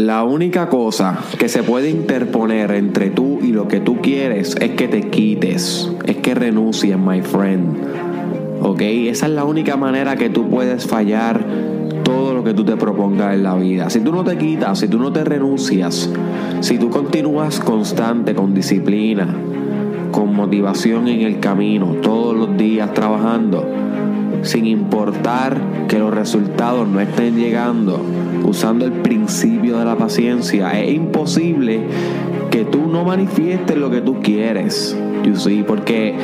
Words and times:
La 0.00 0.24
única 0.24 0.70
cosa 0.70 1.18
que 1.38 1.50
se 1.50 1.62
puede 1.62 1.90
interponer 1.90 2.70
entre 2.70 3.10
tú 3.10 3.38
y 3.42 3.48
lo 3.48 3.68
que 3.68 3.80
tú 3.80 3.98
quieres 4.00 4.56
es 4.58 4.70
que 4.70 4.88
te 4.88 5.10
quites, 5.10 5.92
es 6.06 6.16
que 6.16 6.34
renuncies, 6.34 6.96
my 6.96 7.20
friend. 7.20 7.76
¿Ok? 8.62 8.80
Esa 8.80 9.26
es 9.26 9.32
la 9.32 9.44
única 9.44 9.76
manera 9.76 10.16
que 10.16 10.30
tú 10.30 10.48
puedes 10.48 10.86
fallar 10.86 11.44
todo 12.02 12.32
lo 12.32 12.42
que 12.42 12.54
tú 12.54 12.64
te 12.64 12.78
propongas 12.78 13.34
en 13.34 13.42
la 13.42 13.54
vida. 13.56 13.90
Si 13.90 14.00
tú 14.00 14.10
no 14.10 14.24
te 14.24 14.38
quitas, 14.38 14.78
si 14.78 14.88
tú 14.88 14.98
no 14.98 15.12
te 15.12 15.22
renuncias, 15.22 16.08
si 16.60 16.78
tú 16.78 16.88
continúas 16.88 17.60
constante, 17.60 18.34
con 18.34 18.54
disciplina, 18.54 19.28
con 20.12 20.34
motivación 20.34 21.08
en 21.08 21.20
el 21.20 21.40
camino, 21.40 21.96
todos 22.00 22.34
los 22.34 22.56
días 22.56 22.94
trabajando, 22.94 23.66
sin 24.42 24.66
importar 24.66 25.56
que 25.88 25.98
los 25.98 26.12
resultados 26.12 26.88
no 26.88 27.00
estén 27.00 27.36
llegando, 27.36 28.00
usando 28.44 28.84
el 28.84 28.92
principio 28.92 29.78
de 29.78 29.84
la 29.84 29.96
paciencia, 29.96 30.78
es 30.80 30.94
imposible 30.94 31.80
que 32.50 32.64
tú 32.64 32.86
no 32.86 33.04
manifiestes 33.04 33.76
lo 33.76 33.90
que 33.90 34.00
tú 34.00 34.20
quieres. 34.20 34.96
You 35.24 35.36
see, 35.36 35.62
porque 35.62 36.14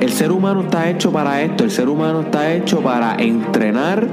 el 0.00 0.10
ser 0.10 0.32
humano 0.32 0.62
está 0.62 0.88
hecho 0.90 1.10
para 1.10 1.42
esto, 1.42 1.64
el 1.64 1.70
ser 1.70 1.88
humano 1.88 2.20
está 2.20 2.54
hecho 2.54 2.80
para 2.80 3.16
entrenar 3.16 4.06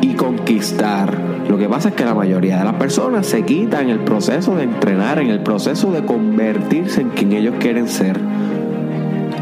y 0.00 0.14
conquistar. 0.14 1.16
Lo 1.48 1.56
que 1.56 1.68
pasa 1.68 1.90
es 1.90 1.94
que 1.94 2.04
la 2.04 2.14
mayoría 2.14 2.58
de 2.58 2.64
las 2.64 2.74
personas 2.74 3.26
se 3.26 3.42
quitan 3.42 3.88
el 3.88 4.00
proceso 4.00 4.54
de 4.56 4.64
entrenar, 4.64 5.18
en 5.18 5.28
el 5.28 5.40
proceso 5.40 5.90
de 5.90 6.04
convertirse 6.04 7.00
en 7.00 7.10
quien 7.10 7.32
ellos 7.32 7.54
quieren 7.58 7.88
ser. 7.88 8.18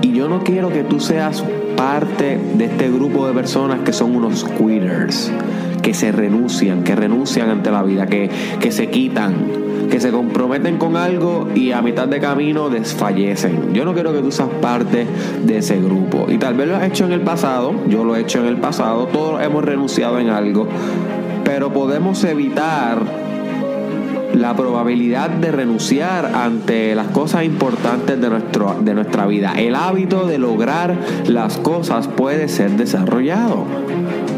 Y 0.02 0.12
yo 0.12 0.28
no 0.28 0.44
quiero 0.44 0.68
que 0.68 0.84
tú 0.84 1.00
seas 1.00 1.44
parte 1.76 2.38
de 2.54 2.64
este 2.64 2.90
grupo 2.90 3.26
de 3.28 3.34
personas 3.34 3.80
que 3.80 3.92
son 3.92 4.16
unos 4.16 4.44
quitters, 4.44 5.30
que 5.82 5.94
se 5.94 6.10
renuncian, 6.10 6.82
que 6.82 6.96
renuncian 6.96 7.50
ante 7.50 7.70
la 7.70 7.82
vida, 7.82 8.06
que, 8.06 8.30
que 8.58 8.72
se 8.72 8.88
quitan, 8.88 9.34
que 9.90 10.00
se 10.00 10.10
comprometen 10.10 10.78
con 10.78 10.96
algo 10.96 11.48
y 11.54 11.72
a 11.72 11.82
mitad 11.82 12.08
de 12.08 12.18
camino 12.18 12.70
desfallecen. 12.70 13.72
Yo 13.74 13.84
no 13.84 13.94
quiero 13.94 14.12
que 14.12 14.20
tú 14.20 14.32
seas 14.32 14.48
parte 14.60 15.06
de 15.44 15.58
ese 15.58 15.80
grupo. 15.80 16.26
Y 16.28 16.38
tal 16.38 16.54
vez 16.54 16.68
lo 16.68 16.76
has 16.76 16.84
hecho 16.84 17.04
en 17.04 17.12
el 17.12 17.20
pasado, 17.20 17.74
yo 17.88 18.04
lo 18.04 18.16
he 18.16 18.20
hecho 18.20 18.40
en 18.40 18.46
el 18.46 18.56
pasado, 18.56 19.06
todos 19.06 19.42
hemos 19.42 19.64
renunciado 19.64 20.18
en 20.18 20.30
algo, 20.30 20.66
pero 21.44 21.72
podemos 21.72 22.24
evitar 22.24 23.25
la 24.46 24.54
probabilidad 24.54 25.28
de 25.28 25.50
renunciar 25.50 26.26
ante 26.26 26.94
las 26.94 27.08
cosas 27.08 27.42
importantes 27.42 28.20
de, 28.20 28.30
nuestro, 28.30 28.76
de 28.80 28.94
nuestra 28.94 29.26
vida. 29.26 29.54
El 29.56 29.74
hábito 29.74 30.24
de 30.24 30.38
lograr 30.38 30.96
las 31.26 31.56
cosas 31.56 32.06
puede 32.06 32.46
ser 32.46 32.70
desarrollado. 32.76 33.64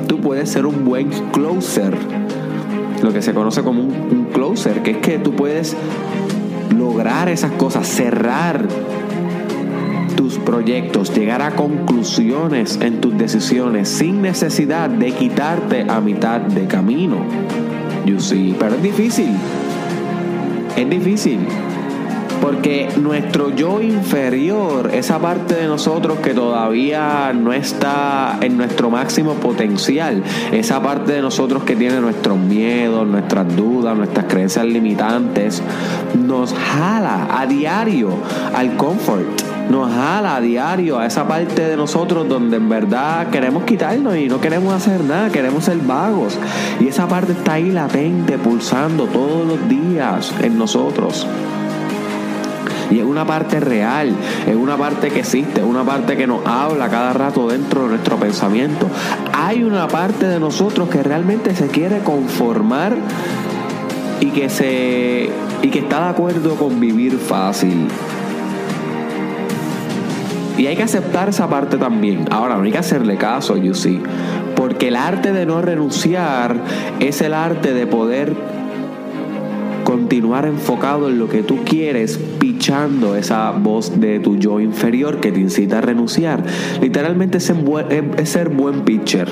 Tú 0.07 0.19
puedes 0.19 0.49
ser 0.49 0.65
un 0.65 0.87
buen 0.87 1.11
closer, 1.31 1.95
lo 3.03 3.13
que 3.13 3.21
se 3.21 3.35
conoce 3.35 3.63
como 3.63 3.83
un, 3.83 4.29
closer, 4.33 4.83
que 4.83 4.93
es 4.93 4.97
que 4.97 5.19
tú 5.19 5.35
puedes 5.35 5.77
lograr 6.75 7.29
esas 7.29 7.53
cosas, 7.53 7.87
cerrar 7.87 8.67
tus 10.17 10.39
proyectos, 10.39 11.15
llegar 11.15 11.43
a 11.43 11.51
conclusiones 11.51 12.79
en 12.81 13.03
tus 13.03 13.19
decisiones 13.19 13.91
sin 13.91 14.23
necesidad 14.23 14.89
de 14.89 15.13
quitarte 15.13 15.85
a 15.87 16.01
mitad 16.01 16.41
de 16.41 16.67
camino. 16.67 17.19
You 18.07 18.19
see, 18.19 18.57
pero 18.59 18.77
es 18.77 18.83
difícil. 18.83 19.37
Es 20.79 20.89
difícil. 20.89 21.41
Porque 22.41 22.89
nuestro 23.03 23.51
yo 23.51 23.81
inferior, 23.81 24.91
esa 24.95 25.19
parte 25.19 25.57
de 25.57 25.67
nosotros 25.67 26.21
que 26.21 26.35
todavía 26.35 27.33
no 27.33 27.53
está 27.53 28.39
en 28.41 28.57
nuestro 28.57 28.89
máximo 28.89 29.35
potencial, 29.35 30.23
esa 30.53 30.81
parte 30.81 31.15
de 31.15 31.21
nosotros 31.21 31.65
que 31.65 31.75
tiene 31.75 32.01
nuestros 32.01 32.39
miedos, 32.39 33.09
nuestras 33.09 33.57
dudas, 33.57 33.97
nuestras 33.97 34.27
creencias 34.27 34.67
limitantes, 34.67 35.61
nos 36.15 36.55
jala 36.55 37.27
a 37.41 37.45
diario 37.47 38.11
al 38.55 38.77
comfort 38.77 39.48
nos 39.69 39.93
jala 39.93 40.37
a 40.37 40.41
diario 40.41 40.99
a 40.99 41.07
esa 41.07 41.27
parte 41.27 41.69
de 41.69 41.77
nosotros 41.77 42.29
donde 42.29 42.57
en 42.57 42.69
verdad 42.69 43.29
queremos 43.29 43.65
quitarnos 43.65 44.17
y 44.17 44.29
no 44.29 44.41
queremos 44.41 44.73
hacer 44.73 45.03
nada, 45.05 45.31
queremos 45.31 45.65
ser 45.65 45.79
vagos. 45.79 46.39
Y 46.81 46.89
esa 46.89 47.07
parte 47.07 47.33
está 47.33 47.55
ahí 47.55 47.71
latente, 47.71 48.39
pulsando 48.39 49.07
todos 49.07 49.47
los 49.47 49.69
días 49.69 50.33
en 50.43 50.59
nosotros. 50.59 51.27
Y 52.91 52.99
es 52.99 53.05
una 53.05 53.27
parte 53.27 53.61
real, 53.61 54.15
es 54.47 54.57
una 54.57 54.77
parte 54.79 55.11
que 55.11 55.21
existe, 55.21 55.61
es 55.61 55.67
una 55.67 55.85
parte 55.85 56.17
que 56.17 56.27
nos 56.27 56.47
habla 56.47 56.89
cada 56.89 57.13
rato 57.13 57.49
dentro 57.49 57.83
de 57.83 57.89
nuestro 57.91 58.17
pensamiento. 58.17 58.89
Hay 59.35 59.63
una 59.63 59.89
parte 59.89 60.27
de 60.27 60.41
nosotros 60.41 60.89
que 60.89 61.03
realmente 61.03 61.55
se 61.55 61.67
quiere 61.67 61.99
conformar 61.99 62.97
y 64.21 64.31
que 64.31 64.49
se 64.49 65.31
y 65.61 65.69
que 65.69 65.81
está 65.81 66.05
de 66.05 66.11
acuerdo 66.11 66.55
con 66.55 66.81
vivir 66.81 67.19
fácil. 67.19 67.89
Y 70.59 70.67
hay 70.67 70.77
que 70.77 70.83
aceptar 70.83 71.29
esa 71.29 71.49
parte 71.49 71.79
también. 71.79 72.27
Ahora, 72.33 72.57
no 72.57 72.65
hay 72.65 72.73
que 72.73 72.79
hacerle 72.79 73.17
caso, 73.17 73.55
see. 73.75 74.03
Porque 74.57 74.89
el 74.89 74.97
arte 74.97 75.33
de 75.33 75.47
no 75.47 75.63
renunciar 75.63 76.57
es 76.99 77.21
el 77.23 77.33
arte 77.33 77.73
de 77.73 77.87
poder 77.87 78.35
continuar 80.09 80.47
enfocado 80.47 81.11
en 81.11 81.19
lo 81.19 81.29
que 81.29 81.43
tú 81.43 81.59
quieres, 81.67 82.19
pichando 82.39 83.15
esa 83.15 83.51
voz 83.51 84.01
de 84.01 84.21
tu 84.21 84.39
yo 84.39 84.59
inferior 84.59 85.21
que 85.21 85.31
te 85.31 85.39
incita 85.39 85.79
a 85.79 85.81
renunciar. 85.83 86.43
Literalmente 86.81 87.37
es, 87.37 87.53
es 88.17 88.29
ser 88.31 88.49
buen 88.49 88.85
pitcher. 88.85 89.29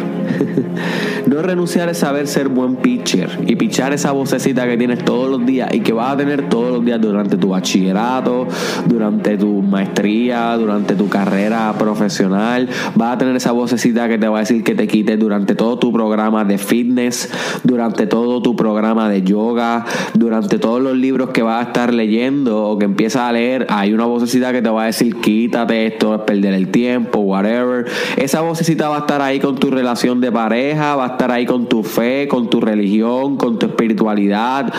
no 1.26 1.41
renunciar 1.41 1.88
es 1.88 1.97
saber 1.97 2.26
ser 2.26 2.48
buen 2.50 2.76
pitcher 2.76 3.38
y 3.47 3.56
pichar 3.56 3.94
esa 3.94 4.12
vocecita 4.12 4.66
que 4.66 4.76
tienes 4.76 5.03
todos 5.03 5.31
los 5.31 5.47
días 5.47 5.72
y 5.72 5.81
que 5.81 5.94
vas 5.94 6.12
a 6.12 6.16
tener 6.19 6.50
todos 6.50 6.75
los 6.75 6.84
días 6.84 7.00
durante 7.00 7.38
tu 7.38 7.48
bachillerato, 7.48 8.47
durante 8.87 9.38
tu 9.38 9.62
maestría, 9.62 10.58
durante 10.58 10.94
tu 10.94 11.08
carrera 11.08 11.75
profesional. 11.78 12.69
Vas 12.94 13.14
a 13.14 13.19
tener 13.19 13.34
esa 13.34 13.53
vocecita 13.53 14.08
que 14.08 14.19
te 14.19 14.28
va 14.28 14.37
a 14.37 14.41
decir 14.41 14.62
que 14.62 14.75
te 14.75 14.87
quites 14.87 15.19
durante 15.19 15.54
todo 15.54 15.78
tu 15.78 15.91
programa 15.91 16.44
de 16.44 16.58
fitness, 16.58 17.31
durante 17.64 18.06
todo 18.06 18.43
tu 18.43 18.54
programa 18.54 19.08
de 19.08 19.22
yoga, 19.22 19.87
durante 20.12 20.58
todos 20.66 20.82
los 20.82 20.97
libros 20.97 21.31
que 21.31 21.43
vas 21.43 21.65
a 21.65 21.69
estar 21.69 21.94
leyendo 21.94 22.66
o 22.66 22.77
que 22.77 22.87
empiezas 22.87 23.22
a 23.22 23.31
leer, 23.31 23.69
hay 23.71 23.93
una 23.93 24.04
vocecita 24.04 24.50
que 24.50 24.62
te 24.62 24.69
va 24.69 24.82
a 24.82 24.87
decir 24.87 25.15
quítate 25.21 25.87
esto, 25.87 26.16
es 26.16 26.22
perder 26.22 26.54
el 26.54 26.72
tiempo, 26.72 27.21
whatever. 27.21 27.87
Esa 28.16 28.41
vocecita 28.41 28.88
va 28.88 28.97
a 28.97 28.99
estar 28.99 29.22
ahí 29.22 29.38
con 29.38 29.55
tu 29.55 29.71
relación 29.71 30.21
de 30.21 30.32
pareja, 30.32 30.97
va 30.97 31.05
a 31.05 31.09
estar 31.10 31.31
ahí 31.31 31.47
con 31.47 31.69
tu 31.69 31.84
fe, 31.84 32.26
con 32.26 32.50
tu 32.50 32.60
religión, 32.60 33.37
con 33.37 33.60
tu 33.60 33.66
espiritualidad, 33.66 34.75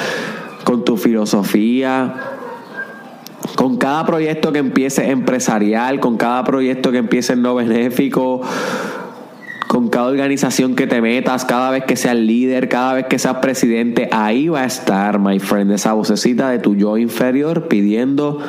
con 0.65 0.83
tu 0.83 0.97
filosofía 0.97 2.15
con 3.55 3.77
cada 3.77 4.05
proyecto 4.05 4.51
que 4.51 4.59
empiece 4.59 5.09
empresarial, 5.09 6.01
con 6.01 6.17
cada 6.17 6.43
proyecto 6.43 6.91
que 6.91 6.97
empiece 6.97 7.35
no 7.37 7.55
benéfico, 7.55 8.41
con 9.67 9.89
cada 9.89 10.07
organización 10.07 10.75
que 10.75 10.87
te 10.87 11.01
metas, 11.01 11.45
cada 11.45 11.71
vez 11.71 11.83
que 11.83 11.95
seas 11.95 12.15
líder, 12.15 12.69
cada 12.69 12.93
vez 12.93 13.05
que 13.07 13.19
seas 13.19 13.37
presidente, 13.37 14.07
ahí 14.11 14.47
va 14.47 14.61
a 14.61 14.65
estar, 14.65 15.19
my 15.19 15.39
friend, 15.39 15.71
esa 15.71 15.93
vocecita 15.93 16.49
de 16.49 16.59
tu 16.59 16.75
yo 16.75 16.97
inferior 16.97 17.67
pidiendo 17.67 18.39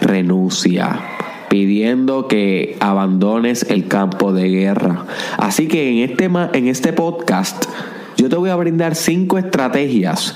renuncia 0.00 1.00
pidiendo 1.48 2.28
que 2.28 2.76
abandones 2.80 3.64
el 3.70 3.88
campo 3.88 4.32
de 4.32 4.48
guerra. 4.50 5.06
Así 5.38 5.66
que 5.66 5.88
en 5.90 6.10
este, 6.10 6.24
en 6.26 6.68
este 6.68 6.92
podcast 6.92 7.64
yo 8.16 8.28
te 8.28 8.36
voy 8.36 8.50
a 8.50 8.56
brindar 8.56 8.94
cinco 8.94 9.38
estrategias 9.38 10.34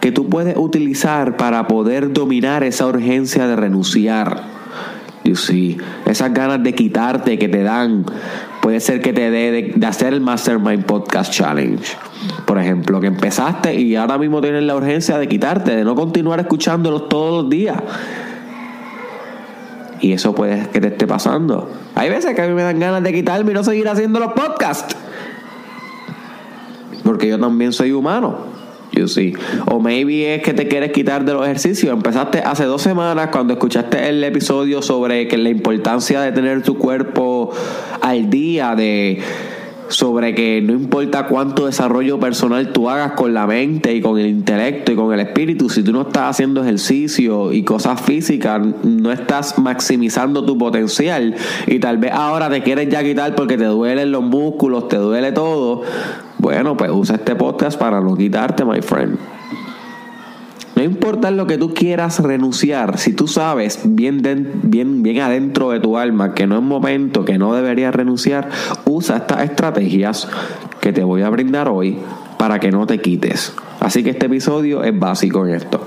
que 0.00 0.12
tú 0.12 0.28
puedes 0.28 0.56
utilizar 0.56 1.36
para 1.36 1.66
poder 1.66 2.12
dominar 2.12 2.62
esa 2.62 2.86
urgencia 2.86 3.46
de 3.46 3.56
renunciar. 3.56 4.42
You 5.24 5.36
see, 5.36 5.76
esas 6.06 6.32
ganas 6.32 6.62
de 6.62 6.74
quitarte 6.74 7.38
que 7.38 7.48
te 7.48 7.62
dan 7.62 8.06
puede 8.68 8.80
ser 8.80 9.00
que 9.00 9.14
te 9.14 9.30
dé 9.30 9.72
de, 9.74 9.86
hacer 9.86 10.12
el 10.12 10.20
Mastermind 10.20 10.84
Podcast 10.84 11.32
Challenge. 11.32 11.82
Por 12.44 12.58
ejemplo, 12.58 13.00
que 13.00 13.06
empezaste 13.06 13.74
y 13.74 13.96
ahora 13.96 14.18
mismo 14.18 14.42
tienes 14.42 14.62
la 14.62 14.76
urgencia 14.76 15.16
de 15.16 15.26
quitarte, 15.26 15.74
de 15.74 15.84
no 15.84 15.94
continuar 15.94 16.38
escuchándolos 16.38 17.08
todos 17.08 17.44
los 17.44 17.50
días. 17.50 17.78
Y 20.02 20.12
eso 20.12 20.34
puede 20.34 20.68
que 20.68 20.82
te 20.82 20.88
esté 20.88 21.06
pasando. 21.06 21.70
Hay 21.94 22.10
veces 22.10 22.34
que 22.34 22.42
a 22.42 22.46
mí 22.46 22.52
me 22.52 22.62
dan 22.62 22.78
ganas 22.78 23.02
de 23.02 23.10
quitarme 23.10 23.52
y 23.52 23.54
no 23.54 23.64
seguir 23.64 23.88
haciendo 23.88 24.20
los 24.20 24.34
podcasts. 24.34 24.94
Porque 27.02 27.26
yo 27.26 27.40
también 27.40 27.72
soy 27.72 27.92
humano. 27.92 28.58
O 29.66 29.78
maybe 29.78 30.34
es 30.34 30.42
que 30.42 30.54
te 30.54 30.66
quieres 30.66 30.92
quitar 30.92 31.24
de 31.24 31.32
los 31.32 31.44
ejercicios. 31.44 31.92
Empezaste 31.92 32.40
hace 32.40 32.64
dos 32.64 32.82
semanas 32.82 33.28
cuando 33.30 33.52
escuchaste 33.52 34.08
el 34.08 34.22
episodio 34.24 34.82
sobre 34.82 35.28
que 35.28 35.38
la 35.38 35.50
importancia 35.50 36.20
de 36.20 36.32
tener 36.32 36.62
tu 36.62 36.76
cuerpo 36.76 37.50
al 38.08 38.30
día, 38.30 38.74
de 38.74 39.20
sobre 39.88 40.34
que 40.34 40.60
no 40.62 40.74
importa 40.74 41.26
cuánto 41.26 41.66
desarrollo 41.66 42.20
personal 42.20 42.72
tú 42.72 42.88
hagas 42.88 43.12
con 43.12 43.34
la 43.34 43.46
mente 43.46 43.94
y 43.94 44.00
con 44.00 44.18
el 44.18 44.26
intelecto 44.26 44.92
y 44.92 44.96
con 44.96 45.12
el 45.12 45.20
espíritu, 45.20 45.68
si 45.68 45.82
tú 45.82 45.92
no 45.92 46.02
estás 46.02 46.30
haciendo 46.30 46.62
ejercicio 46.62 47.52
y 47.52 47.62
cosas 47.62 48.00
físicas, 48.00 48.60
no 48.84 49.10
estás 49.10 49.58
maximizando 49.58 50.44
tu 50.44 50.58
potencial 50.58 51.34
y 51.66 51.78
tal 51.78 51.98
vez 51.98 52.12
ahora 52.12 52.50
te 52.50 52.62
quieres 52.62 52.88
ya 52.88 53.02
quitar 53.02 53.34
porque 53.34 53.56
te 53.56 53.64
duelen 53.64 54.12
los 54.12 54.22
músculos, 54.22 54.88
te 54.88 54.96
duele 54.96 55.32
todo, 55.32 55.82
bueno, 56.38 56.76
pues 56.76 56.90
usa 56.92 57.16
este 57.16 57.34
podcast 57.34 57.78
para 57.78 58.00
no 58.00 58.14
quitarte, 58.14 58.64
my 58.64 58.82
friend. 58.82 59.37
No 60.78 60.84
importa 60.84 61.32
lo 61.32 61.48
que 61.48 61.58
tú 61.58 61.74
quieras 61.74 62.20
renunciar, 62.20 62.98
si 62.98 63.12
tú 63.12 63.26
sabes 63.26 63.80
bien, 63.82 64.22
bien 64.62 65.20
adentro 65.20 65.70
de 65.70 65.80
tu 65.80 65.98
alma 65.98 66.34
que 66.34 66.46
no 66.46 66.54
es 66.54 66.62
momento, 66.62 67.24
que 67.24 67.36
no 67.36 67.52
deberías 67.52 67.92
renunciar, 67.92 68.48
usa 68.84 69.16
estas 69.16 69.42
estrategias 69.42 70.28
que 70.80 70.92
te 70.92 71.02
voy 71.02 71.22
a 71.22 71.30
brindar 71.30 71.68
hoy 71.68 71.98
para 72.38 72.60
que 72.60 72.70
no 72.70 72.86
te 72.86 73.00
quites. 73.00 73.56
Así 73.80 74.04
que 74.04 74.10
este 74.10 74.26
episodio 74.26 74.84
es 74.84 74.96
básico 74.96 75.44
en 75.48 75.56
esto. 75.56 75.84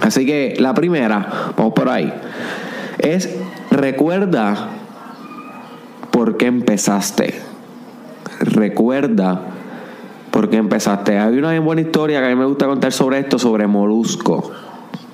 Así 0.00 0.26
que 0.26 0.56
la 0.58 0.74
primera, 0.74 1.52
vamos 1.56 1.72
por 1.72 1.88
ahí, 1.88 2.12
es 2.98 3.32
recuerda 3.70 4.70
por 6.10 6.36
qué 6.36 6.46
empezaste. 6.46 7.40
Recuerda 8.40 9.40
por 10.30 10.50
qué 10.50 10.56
empezaste. 10.56 11.18
Hay 11.18 11.36
una 11.38 11.58
buena 11.60 11.80
historia 11.80 12.20
que 12.20 12.26
a 12.26 12.28
mí 12.30 12.36
me 12.36 12.46
gusta 12.46 12.66
contar 12.66 12.92
sobre 12.92 13.18
esto, 13.18 13.38
sobre 13.38 13.66
Molusco. 13.66 14.50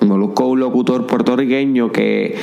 Molusco, 0.00 0.48
un 0.48 0.60
locutor 0.60 1.06
puertorriqueño 1.06 1.90
que 1.90 2.36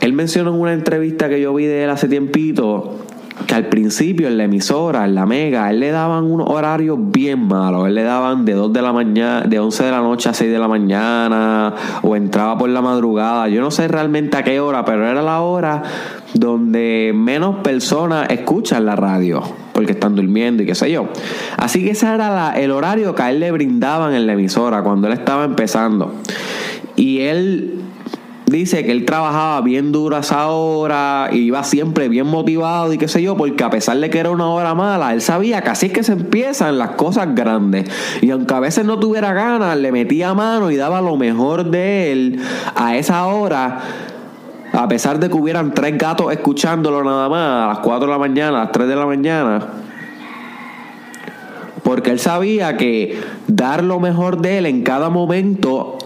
él 0.00 0.12
mencionó 0.12 0.54
en 0.54 0.60
una 0.60 0.72
entrevista 0.72 1.28
que 1.28 1.40
yo 1.40 1.54
vi 1.54 1.66
de 1.66 1.84
él 1.84 1.90
hace 1.90 2.08
tiempito 2.08 2.96
que 3.46 3.54
al 3.54 3.66
principio 3.68 4.28
en 4.28 4.36
la 4.36 4.44
emisora, 4.44 5.04
en 5.04 5.14
la 5.14 5.26
mega, 5.26 5.70
él 5.70 5.80
le 5.80 5.90
daban 5.90 6.24
unos 6.24 6.48
horarios 6.48 6.98
bien 7.00 7.46
malos. 7.46 7.86
Él 7.86 7.94
le 7.94 8.02
daban 8.02 8.44
de 8.44 8.54
2 8.54 8.72
de 8.72 8.82
la 8.82 8.92
mañana, 8.92 9.46
de 9.46 9.58
11 9.58 9.84
de 9.84 9.90
la 9.90 10.00
noche 10.00 10.28
a 10.28 10.34
6 10.34 10.50
de 10.50 10.58
la 10.58 10.68
mañana, 10.68 11.74
o 12.02 12.16
entraba 12.16 12.58
por 12.58 12.68
la 12.68 12.82
madrugada. 12.82 13.48
Yo 13.48 13.60
no 13.60 13.70
sé 13.70 13.88
realmente 13.88 14.36
a 14.36 14.44
qué 14.44 14.60
hora, 14.60 14.84
pero 14.84 15.08
era 15.08 15.22
la 15.22 15.40
hora 15.40 15.82
donde 16.34 17.12
menos 17.14 17.56
personas 17.56 18.28
escuchan 18.30 18.84
la 18.84 18.96
radio, 18.96 19.42
porque 19.72 19.92
están 19.92 20.14
durmiendo 20.14 20.62
y 20.62 20.66
qué 20.66 20.74
sé 20.74 20.90
yo. 20.90 21.08
Así 21.56 21.84
que 21.84 21.92
ese 21.92 22.06
era 22.06 22.52
el 22.58 22.70
horario 22.70 23.14
que 23.14 23.22
a 23.22 23.30
él 23.30 23.40
le 23.40 23.50
brindaban 23.50 24.14
en 24.14 24.26
la 24.26 24.34
emisora 24.34 24.82
cuando 24.82 25.06
él 25.06 25.14
estaba 25.14 25.44
empezando. 25.44 26.14
Y 26.96 27.20
él 27.20 27.78
dice 28.50 28.84
que 28.84 28.92
él 28.92 29.04
trabajaba 29.04 29.60
bien 29.60 29.92
duro 29.92 30.16
a 30.16 30.20
esa 30.20 30.48
hora, 30.48 31.28
iba 31.32 31.62
siempre 31.64 32.08
bien 32.08 32.26
motivado 32.26 32.92
y 32.92 32.98
qué 32.98 33.08
sé 33.08 33.22
yo, 33.22 33.36
porque 33.36 33.62
a 33.62 33.70
pesar 33.70 33.98
de 33.98 34.10
que 34.10 34.18
era 34.18 34.30
una 34.30 34.48
hora 34.48 34.74
mala, 34.74 35.12
él 35.12 35.20
sabía 35.20 35.60
que 35.62 35.70
así 35.70 35.86
es 35.86 35.92
que 35.92 36.02
se 36.02 36.12
empiezan 36.12 36.78
las 36.78 36.90
cosas 36.90 37.34
grandes. 37.34 37.88
Y 38.22 38.30
aunque 38.30 38.54
a 38.54 38.60
veces 38.60 38.84
no 38.84 38.98
tuviera 38.98 39.32
ganas, 39.32 39.76
le 39.76 39.92
metía 39.92 40.34
mano 40.34 40.70
y 40.70 40.76
daba 40.76 41.00
lo 41.00 41.16
mejor 41.16 41.70
de 41.70 42.12
él 42.12 42.40
a 42.74 42.96
esa 42.96 43.26
hora. 43.26 43.80
A 44.72 44.86
pesar 44.88 45.18
de 45.18 45.28
que 45.28 45.34
hubieran 45.34 45.74
tres 45.74 45.96
gatos 45.98 46.30
escuchándolo 46.32 47.02
nada 47.02 47.28
más 47.28 47.64
a 47.64 47.66
las 47.68 47.78
4 47.78 48.06
de 48.06 48.12
la 48.12 48.18
mañana, 48.18 48.60
a 48.60 48.64
las 48.64 48.72
3 48.72 48.88
de 48.88 48.96
la 48.96 49.06
mañana. 49.06 49.66
Porque 51.82 52.10
él 52.10 52.18
sabía 52.18 52.76
que 52.76 53.18
dar 53.46 53.82
lo 53.82 53.98
mejor 53.98 54.40
de 54.40 54.58
él 54.58 54.66
en 54.66 54.82
cada 54.82 55.08
momento 55.08 55.98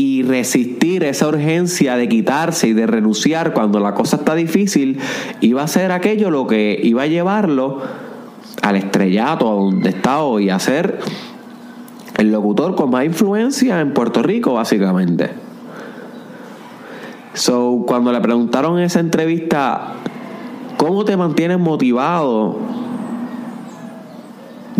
y 0.00 0.22
resistir 0.22 1.04
esa 1.04 1.28
urgencia 1.28 1.94
de 1.94 2.08
quitarse 2.08 2.68
y 2.68 2.72
de 2.72 2.86
renunciar 2.86 3.52
cuando 3.52 3.80
la 3.80 3.92
cosa 3.92 4.16
está 4.16 4.34
difícil, 4.34 4.98
iba 5.42 5.62
a 5.62 5.68
ser 5.68 5.92
aquello 5.92 6.30
lo 6.30 6.46
que 6.46 6.80
iba 6.82 7.02
a 7.02 7.06
llevarlo 7.06 7.82
al 8.62 8.76
estrellato, 8.76 9.46
a 9.46 9.52
donde 9.52 9.90
está 9.90 10.22
hoy, 10.22 10.48
a 10.48 10.58
ser 10.58 11.00
el 12.16 12.32
locutor 12.32 12.76
con 12.76 12.88
más 12.88 13.04
influencia 13.04 13.78
en 13.78 13.92
Puerto 13.92 14.22
Rico, 14.22 14.54
básicamente. 14.54 15.28
So, 17.34 17.84
cuando 17.86 18.10
le 18.10 18.22
preguntaron 18.22 18.78
en 18.78 18.84
esa 18.84 19.00
entrevista, 19.00 19.96
¿cómo 20.78 21.04
te 21.04 21.14
mantienes 21.18 21.58
motivado 21.58 22.56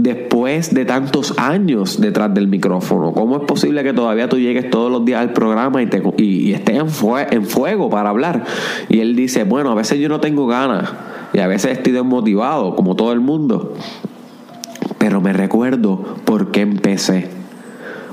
después 0.02 0.74
de 0.74 0.84
tantos 0.84 1.34
años 1.38 2.00
detrás 2.00 2.32
del 2.34 2.48
micrófono? 2.48 3.12
¿Cómo 3.12 3.36
es 3.36 3.42
posible 3.42 3.82
que 3.82 3.92
todavía 3.92 4.28
tú 4.28 4.38
llegues 4.38 4.70
todos 4.70 4.90
los 4.90 5.04
días 5.04 5.20
al 5.20 5.32
programa 5.32 5.82
y, 5.82 5.86
te, 5.86 6.02
y, 6.18 6.52
estés 6.52 6.76
en, 6.76 6.86
en 7.30 7.46
fuego 7.46 7.90
para 7.90 8.10
hablar? 8.10 8.44
Y 8.88 9.00
él 9.00 9.16
dice, 9.16 9.44
bueno, 9.44 9.70
a 9.70 9.74
veces 9.74 9.98
yo 9.98 10.08
no 10.08 10.20
tengo 10.20 10.46
ganas 10.46 10.90
y 11.32 11.38
a 11.38 11.46
veces 11.46 11.72
estoy 11.72 11.92
desmotivado, 11.92 12.74
como 12.74 12.96
todo 12.96 13.12
el 13.12 13.20
mundo. 13.20 13.74
Pero 14.98 15.20
me 15.20 15.32
recuerdo 15.32 16.16
por 16.24 16.50
qué 16.50 16.62
empecé. 16.62 17.28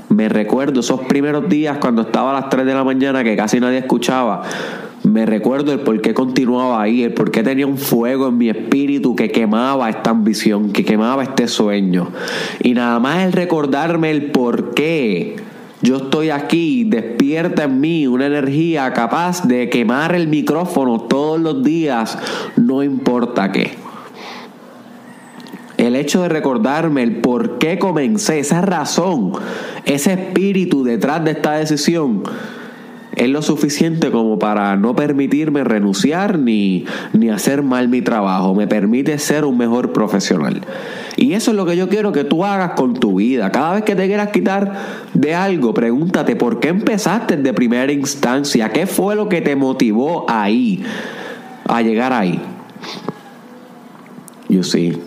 Me 0.08 0.28
recuerdo 0.28 0.80
esos 0.80 1.00
primeros 1.02 1.48
días 1.48 1.78
cuando 1.78 2.02
estaba 2.02 2.30
a 2.30 2.40
las 2.40 2.48
3 2.48 2.64
de 2.64 2.74
la 2.74 2.84
mañana 2.84 3.22
que 3.24 3.36
casi 3.36 3.60
nadie 3.60 3.78
escuchaba 3.78 4.42
me 5.08 5.26
recuerdo 5.26 5.72
el 5.72 5.80
por 5.80 6.00
qué 6.00 6.14
continuaba 6.14 6.82
ahí, 6.82 7.02
el 7.02 7.14
por 7.14 7.30
qué 7.30 7.42
tenía 7.42 7.66
un 7.66 7.78
fuego 7.78 8.28
en 8.28 8.38
mi 8.38 8.48
espíritu 8.48 9.16
que 9.16 9.30
quemaba 9.30 9.88
esta 9.90 10.10
ambición, 10.10 10.72
que 10.72 10.84
quemaba 10.84 11.22
este 11.22 11.48
sueño. 11.48 12.08
Y 12.62 12.74
nada 12.74 12.98
más 13.00 13.24
el 13.24 13.32
recordarme 13.32 14.10
el 14.10 14.30
por 14.30 14.74
qué 14.74 15.36
yo 15.80 15.98
estoy 15.98 16.30
aquí, 16.30 16.84
despierta 16.84 17.64
en 17.64 17.80
mí 17.80 18.06
una 18.08 18.26
energía 18.26 18.92
capaz 18.92 19.46
de 19.46 19.70
quemar 19.70 20.14
el 20.14 20.26
micrófono 20.26 21.02
todos 21.02 21.40
los 21.40 21.62
días, 21.62 22.18
no 22.56 22.82
importa 22.82 23.52
qué. 23.52 23.70
El 25.76 25.94
hecho 25.94 26.22
de 26.22 26.28
recordarme 26.28 27.04
el 27.04 27.20
por 27.20 27.58
qué 27.58 27.78
comencé, 27.78 28.40
esa 28.40 28.60
razón, 28.60 29.32
ese 29.84 30.14
espíritu 30.14 30.82
detrás 30.82 31.24
de 31.24 31.30
esta 31.30 31.52
decisión, 31.52 32.24
es 33.18 33.28
lo 33.28 33.42
suficiente 33.42 34.10
como 34.10 34.38
para 34.38 34.76
no 34.76 34.94
permitirme 34.94 35.64
renunciar 35.64 36.38
ni, 36.38 36.84
ni 37.12 37.30
hacer 37.30 37.62
mal 37.62 37.88
mi 37.88 38.02
trabajo. 38.02 38.54
Me 38.54 38.66
permite 38.66 39.18
ser 39.18 39.44
un 39.44 39.58
mejor 39.58 39.92
profesional. 39.92 40.62
Y 41.16 41.32
eso 41.32 41.50
es 41.50 41.56
lo 41.56 41.66
que 41.66 41.76
yo 41.76 41.88
quiero 41.88 42.12
que 42.12 42.24
tú 42.24 42.44
hagas 42.44 42.72
con 42.72 42.94
tu 42.94 43.16
vida. 43.16 43.50
Cada 43.50 43.74
vez 43.74 43.82
que 43.82 43.96
te 43.96 44.06
quieras 44.06 44.28
quitar 44.28 44.72
de 45.14 45.34
algo, 45.34 45.74
pregúntate 45.74 46.36
por 46.36 46.60
qué 46.60 46.68
empezaste 46.68 47.36
de 47.36 47.52
primera 47.52 47.90
instancia. 47.90 48.70
¿Qué 48.70 48.86
fue 48.86 49.16
lo 49.16 49.28
que 49.28 49.40
te 49.40 49.56
motivó 49.56 50.26
ahí, 50.28 50.84
a 51.66 51.82
llegar 51.82 52.12
ahí? 52.12 52.40
You 54.48 54.62
see. 54.62 54.98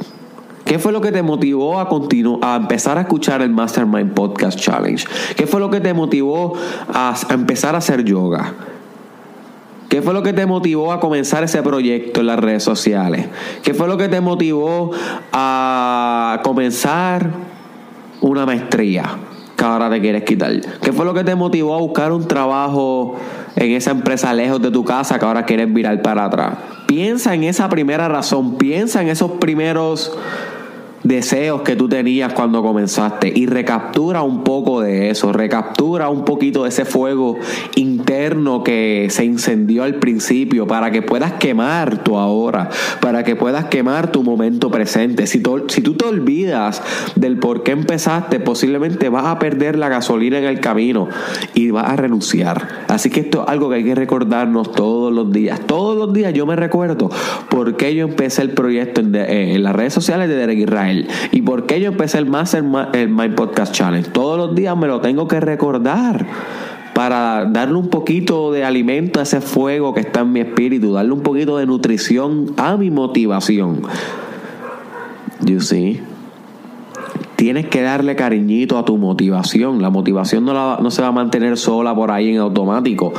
¿Qué 0.71 0.79
fue 0.79 0.93
lo 0.93 1.01
que 1.01 1.11
te 1.11 1.21
motivó 1.21 1.81
a, 1.81 1.89
a 2.43 2.55
empezar 2.55 2.97
a 2.97 3.01
escuchar 3.01 3.41
el 3.41 3.49
Mastermind 3.49 4.13
Podcast 4.13 4.57
Challenge? 4.57 5.05
¿Qué 5.35 5.45
fue 5.45 5.59
lo 5.59 5.69
que 5.69 5.81
te 5.81 5.93
motivó 5.93 6.53
a, 6.93 7.13
empezar 7.29 7.75
a 7.75 7.79
hacer 7.79 8.05
yoga? 8.05 8.53
¿Qué 9.89 10.01
fue 10.01 10.13
lo 10.13 10.23
que 10.23 10.31
te 10.31 10.45
motivó 10.45 10.93
a 10.93 11.01
comenzar 11.01 11.43
ese 11.43 11.61
proyecto 11.61 12.21
en 12.21 12.27
las 12.27 12.39
redes 12.39 12.63
sociales? 12.63 13.27
¿Qué 13.63 13.73
fue 13.73 13.89
lo 13.89 13.97
que 13.97 14.07
te 14.07 14.21
motivó 14.21 14.91
a 15.33 16.39
comenzar 16.41 17.29
una 18.21 18.45
maestría 18.45 19.17
que 19.57 19.65
ahora 19.65 19.89
te 19.89 19.99
quieres 19.99 20.23
quitar? 20.23 20.53
¿Qué 20.81 20.93
fue 20.93 21.03
lo 21.03 21.13
que 21.13 21.25
te 21.25 21.35
motivó 21.35 21.75
a 21.75 21.79
buscar 21.79 22.13
un 22.13 22.29
trabajo 22.29 23.17
en 23.57 23.71
esa 23.71 23.91
empresa 23.91 24.33
lejos 24.33 24.61
de 24.61 24.71
tu 24.71 24.85
casa 24.85 25.19
que 25.19 25.25
ahora 25.25 25.45
quieres 25.45 25.73
virar 25.73 26.01
para 26.01 26.23
atrás? 26.23 26.53
Piensa 26.87 27.35
en 27.35 27.43
esa 27.43 27.67
primera 27.67 28.07
razón, 28.07 28.55
piensa 28.55 29.01
en 29.01 29.09
esos 29.09 29.31
primeros 29.31 30.17
deseos 31.03 31.61
que 31.61 31.75
tú 31.75 31.89
tenías 31.89 32.33
cuando 32.33 32.61
comenzaste 32.61 33.31
y 33.33 33.45
recaptura 33.45 34.21
un 34.21 34.43
poco 34.43 34.81
de 34.81 35.09
eso, 35.09 35.31
recaptura 35.31 36.09
un 36.09 36.25
poquito 36.25 36.63
de 36.63 36.69
ese 36.69 36.85
fuego 36.85 37.37
interno 37.75 38.63
que 38.63 39.07
se 39.09 39.25
incendió 39.25 39.83
al 39.83 39.95
principio 39.95 40.67
para 40.67 40.91
que 40.91 41.01
puedas 41.01 41.33
quemar 41.33 42.03
tu 42.03 42.17
ahora, 42.17 42.69
para 42.99 43.23
que 43.23 43.35
puedas 43.35 43.65
quemar 43.65 44.11
tu 44.11 44.23
momento 44.23 44.69
presente. 44.69 45.27
Si, 45.27 45.39
tú 45.39 45.67
te 45.67 46.05
olvidas 46.05 46.81
del 47.15 47.37
por 47.37 47.63
qué 47.63 47.71
empezaste, 47.71 48.39
posiblemente 48.39 49.09
vas 49.09 49.25
a 49.25 49.39
perder 49.39 49.77
la 49.77 49.89
gasolina 49.89 50.37
en 50.37 50.45
el 50.45 50.59
camino 50.59 51.07
y 51.53 51.71
vas 51.71 51.89
a 51.89 51.95
renunciar. 51.95 52.85
Así 52.87 53.09
que 53.09 53.21
esto 53.21 53.43
es 53.43 53.49
algo 53.49 53.69
que 53.69 53.77
hay 53.77 53.83
que 53.83 53.95
recordarnos 53.95 54.71
todos 54.71 55.11
los 55.11 55.31
días. 55.31 55.59
Todos 55.65 55.97
los 55.97 56.13
días 56.13 56.33
yo 56.33 56.45
me 56.45 56.55
recuerdo 56.55 57.09
por 57.49 57.77
qué 57.77 57.95
yo 57.95 58.05
empecé 58.05 58.41
el 58.41 58.51
proyecto 58.51 59.01
en, 59.01 59.15
en 59.15 59.63
las 59.63 59.75
redes 59.75 59.93
sociales 59.93 60.29
de 60.29 60.35
Derek 60.35 60.59
Israel 60.59 60.90
¿Y 61.31 61.41
por 61.41 61.65
qué 61.65 61.79
yo 61.79 61.87
empecé 61.89 62.17
el 62.17 62.25
Master 62.25 62.63
el 62.93 63.09
My 63.09 63.29
Podcast 63.29 63.73
Challenge? 63.73 64.09
Todos 64.09 64.37
los 64.37 64.55
días 64.55 64.75
me 64.77 64.87
lo 64.87 65.01
tengo 65.01 65.27
que 65.27 65.39
recordar 65.39 66.25
para 66.93 67.45
darle 67.45 67.75
un 67.75 67.89
poquito 67.89 68.51
de 68.51 68.63
alimento 68.63 69.19
a 69.19 69.23
ese 69.23 69.41
fuego 69.41 69.93
que 69.93 70.01
está 70.01 70.21
en 70.21 70.33
mi 70.33 70.41
espíritu, 70.41 70.93
darle 70.93 71.13
un 71.13 71.21
poquito 71.21 71.57
de 71.57 71.65
nutrición 71.65 72.53
a 72.57 72.77
mi 72.77 72.91
motivación. 72.91 73.81
You 75.45 75.61
see? 75.61 76.01
Tienes 77.35 77.67
que 77.67 77.81
darle 77.81 78.15
cariñito 78.15 78.77
a 78.77 78.85
tu 78.85 78.97
motivación. 78.97 79.81
La 79.81 79.89
motivación 79.89 80.45
no, 80.45 80.77
no 80.77 80.91
se 80.91 81.01
va 81.01 81.07
a 81.07 81.11
mantener 81.11 81.57
sola 81.57 81.95
por 81.95 82.11
ahí 82.11 82.29
en 82.29 82.37
automático 82.37 83.13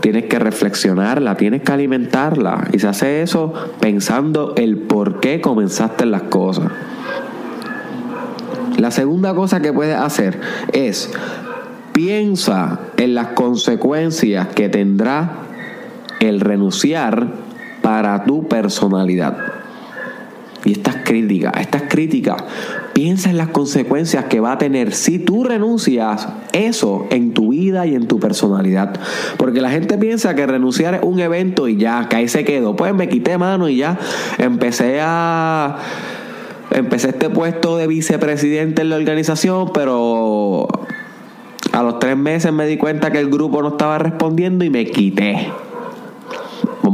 tienes 0.00 0.24
que 0.24 0.38
reflexionarla, 0.38 1.36
tienes 1.36 1.62
que 1.62 1.72
alimentarla. 1.72 2.68
Y 2.72 2.78
se 2.78 2.88
hace 2.88 3.22
eso 3.22 3.52
pensando 3.80 4.54
el 4.56 4.78
por 4.78 5.20
qué 5.20 5.40
comenzaste 5.40 6.06
las 6.06 6.22
cosas. 6.22 6.70
La 8.76 8.90
segunda 8.90 9.34
cosa 9.34 9.60
que 9.60 9.72
puedes 9.72 9.96
hacer 9.96 10.40
es 10.72 11.10
piensa 11.92 12.78
en 12.96 13.14
las 13.14 13.28
consecuencias 13.28 14.48
que 14.48 14.68
tendrá 14.68 15.32
el 16.20 16.40
renunciar 16.40 17.26
para 17.82 18.24
tu 18.24 18.46
personalidad. 18.46 19.36
Y 20.64 20.72
estas 20.72 20.96
críticas, 21.04 21.54
estas 21.58 21.82
críticas, 21.88 22.36
piensa 22.98 23.30
en 23.30 23.36
las 23.36 23.50
consecuencias 23.50 24.24
que 24.24 24.40
va 24.40 24.50
a 24.50 24.58
tener 24.58 24.92
si 24.92 25.20
tú 25.20 25.44
renuncias 25.44 26.26
eso 26.50 27.06
en 27.10 27.32
tu 27.32 27.50
vida 27.50 27.86
y 27.86 27.94
en 27.94 28.08
tu 28.08 28.18
personalidad. 28.18 28.98
Porque 29.36 29.60
la 29.60 29.70
gente 29.70 29.96
piensa 29.98 30.34
que 30.34 30.44
renunciar 30.48 30.94
es 30.96 31.02
un 31.04 31.20
evento 31.20 31.68
y 31.68 31.76
ya, 31.76 32.08
que 32.08 32.16
ahí 32.16 32.26
se 32.26 32.44
quedó. 32.44 32.74
Pues 32.74 32.92
me 32.94 33.08
quité 33.08 33.38
mano 33.38 33.68
y 33.68 33.76
ya 33.76 34.00
empecé 34.38 34.98
a... 35.00 35.76
Empecé 36.72 37.10
este 37.10 37.30
puesto 37.30 37.76
de 37.76 37.86
vicepresidente 37.86 38.82
en 38.82 38.90
la 38.90 38.96
organización, 38.96 39.70
pero 39.72 40.66
a 41.70 41.82
los 41.84 42.00
tres 42.00 42.16
meses 42.16 42.52
me 42.52 42.66
di 42.66 42.78
cuenta 42.78 43.12
que 43.12 43.20
el 43.20 43.30
grupo 43.30 43.62
no 43.62 43.68
estaba 43.68 43.98
respondiendo 43.98 44.64
y 44.64 44.70
me 44.70 44.86
quité. 44.86 45.52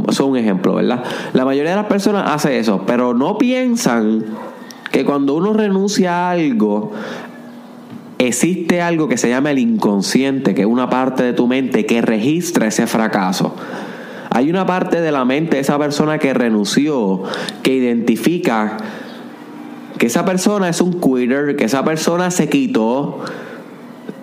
Eso 0.07 0.23
es 0.23 0.29
un 0.29 0.37
ejemplo, 0.37 0.75
¿verdad? 0.75 1.03
La 1.33 1.45
mayoría 1.45 1.71
de 1.71 1.77
las 1.77 1.87
personas 1.87 2.29
hace 2.29 2.59
eso, 2.59 2.83
pero 2.85 3.15
no 3.15 3.39
piensan 3.39 4.23
que 4.91 5.05
cuando 5.05 5.35
uno 5.35 5.53
renuncia 5.53 6.15
a 6.15 6.31
algo, 6.31 6.91
existe 8.17 8.81
algo 8.81 9.07
que 9.07 9.17
se 9.17 9.29
llama 9.29 9.51
el 9.51 9.59
inconsciente, 9.59 10.53
que 10.53 10.61
es 10.61 10.67
una 10.67 10.89
parte 10.89 11.23
de 11.23 11.33
tu 11.33 11.47
mente 11.47 11.85
que 11.85 12.01
registra 12.01 12.67
ese 12.67 12.87
fracaso. 12.87 13.55
Hay 14.29 14.49
una 14.49 14.65
parte 14.65 15.01
de 15.01 15.11
la 15.11 15.23
mente 15.25 15.57
de 15.57 15.61
esa 15.61 15.77
persona 15.77 16.17
que 16.17 16.33
renunció, 16.33 17.23
que 17.63 17.73
identifica 17.73 18.77
que 19.97 20.07
esa 20.07 20.25
persona 20.25 20.69
es 20.69 20.81
un 20.81 20.99
quitter, 20.99 21.55
que 21.55 21.65
esa 21.65 21.83
persona 21.83 22.31
se 22.31 22.49
quitó 22.49 23.21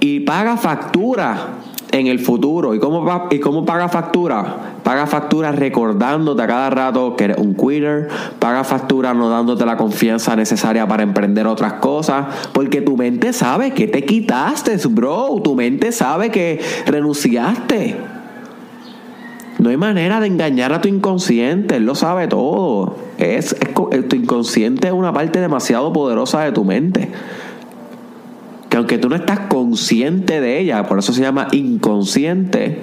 y 0.00 0.20
paga 0.20 0.56
factura 0.56 1.61
en 1.92 2.06
el 2.06 2.18
futuro. 2.18 2.74
¿Y 2.74 2.80
cómo, 2.80 3.28
¿Y 3.30 3.38
cómo 3.38 3.64
paga 3.64 3.88
factura? 3.88 4.78
Paga 4.82 5.06
factura 5.06 5.52
recordándote 5.52 6.42
a 6.42 6.46
cada 6.46 6.70
rato 6.70 7.14
que 7.16 7.24
eres 7.24 7.38
un 7.38 7.54
quitter. 7.54 8.08
Paga 8.38 8.64
factura 8.64 9.14
no 9.14 9.28
dándote 9.28 9.64
la 9.64 9.76
confianza 9.76 10.34
necesaria 10.34 10.88
para 10.88 11.02
emprender 11.02 11.46
otras 11.46 11.74
cosas. 11.74 12.26
Porque 12.52 12.80
tu 12.80 12.96
mente 12.96 13.32
sabe 13.32 13.72
que 13.72 13.86
te 13.86 14.04
quitaste, 14.04 14.76
bro. 14.88 15.40
Tu 15.44 15.54
mente 15.54 15.92
sabe 15.92 16.30
que 16.30 16.60
renunciaste. 16.86 17.96
No 19.58 19.68
hay 19.68 19.76
manera 19.76 20.18
de 20.18 20.26
engañar 20.26 20.72
a 20.72 20.80
tu 20.80 20.88
inconsciente. 20.88 21.76
Él 21.76 21.84
lo 21.84 21.94
sabe 21.94 22.26
todo. 22.26 22.96
Es, 23.18 23.52
es, 23.52 24.08
tu 24.08 24.16
inconsciente 24.16 24.88
es 24.88 24.94
una 24.94 25.12
parte 25.12 25.40
demasiado 25.40 25.92
poderosa 25.92 26.40
de 26.40 26.52
tu 26.52 26.64
mente 26.64 27.10
que 28.72 28.78
aunque 28.78 28.96
tú 28.96 29.10
no 29.10 29.16
estás 29.16 29.38
consciente 29.50 30.40
de 30.40 30.58
ella, 30.58 30.84
por 30.84 30.98
eso 30.98 31.12
se 31.12 31.20
llama 31.20 31.48
inconsciente, 31.52 32.78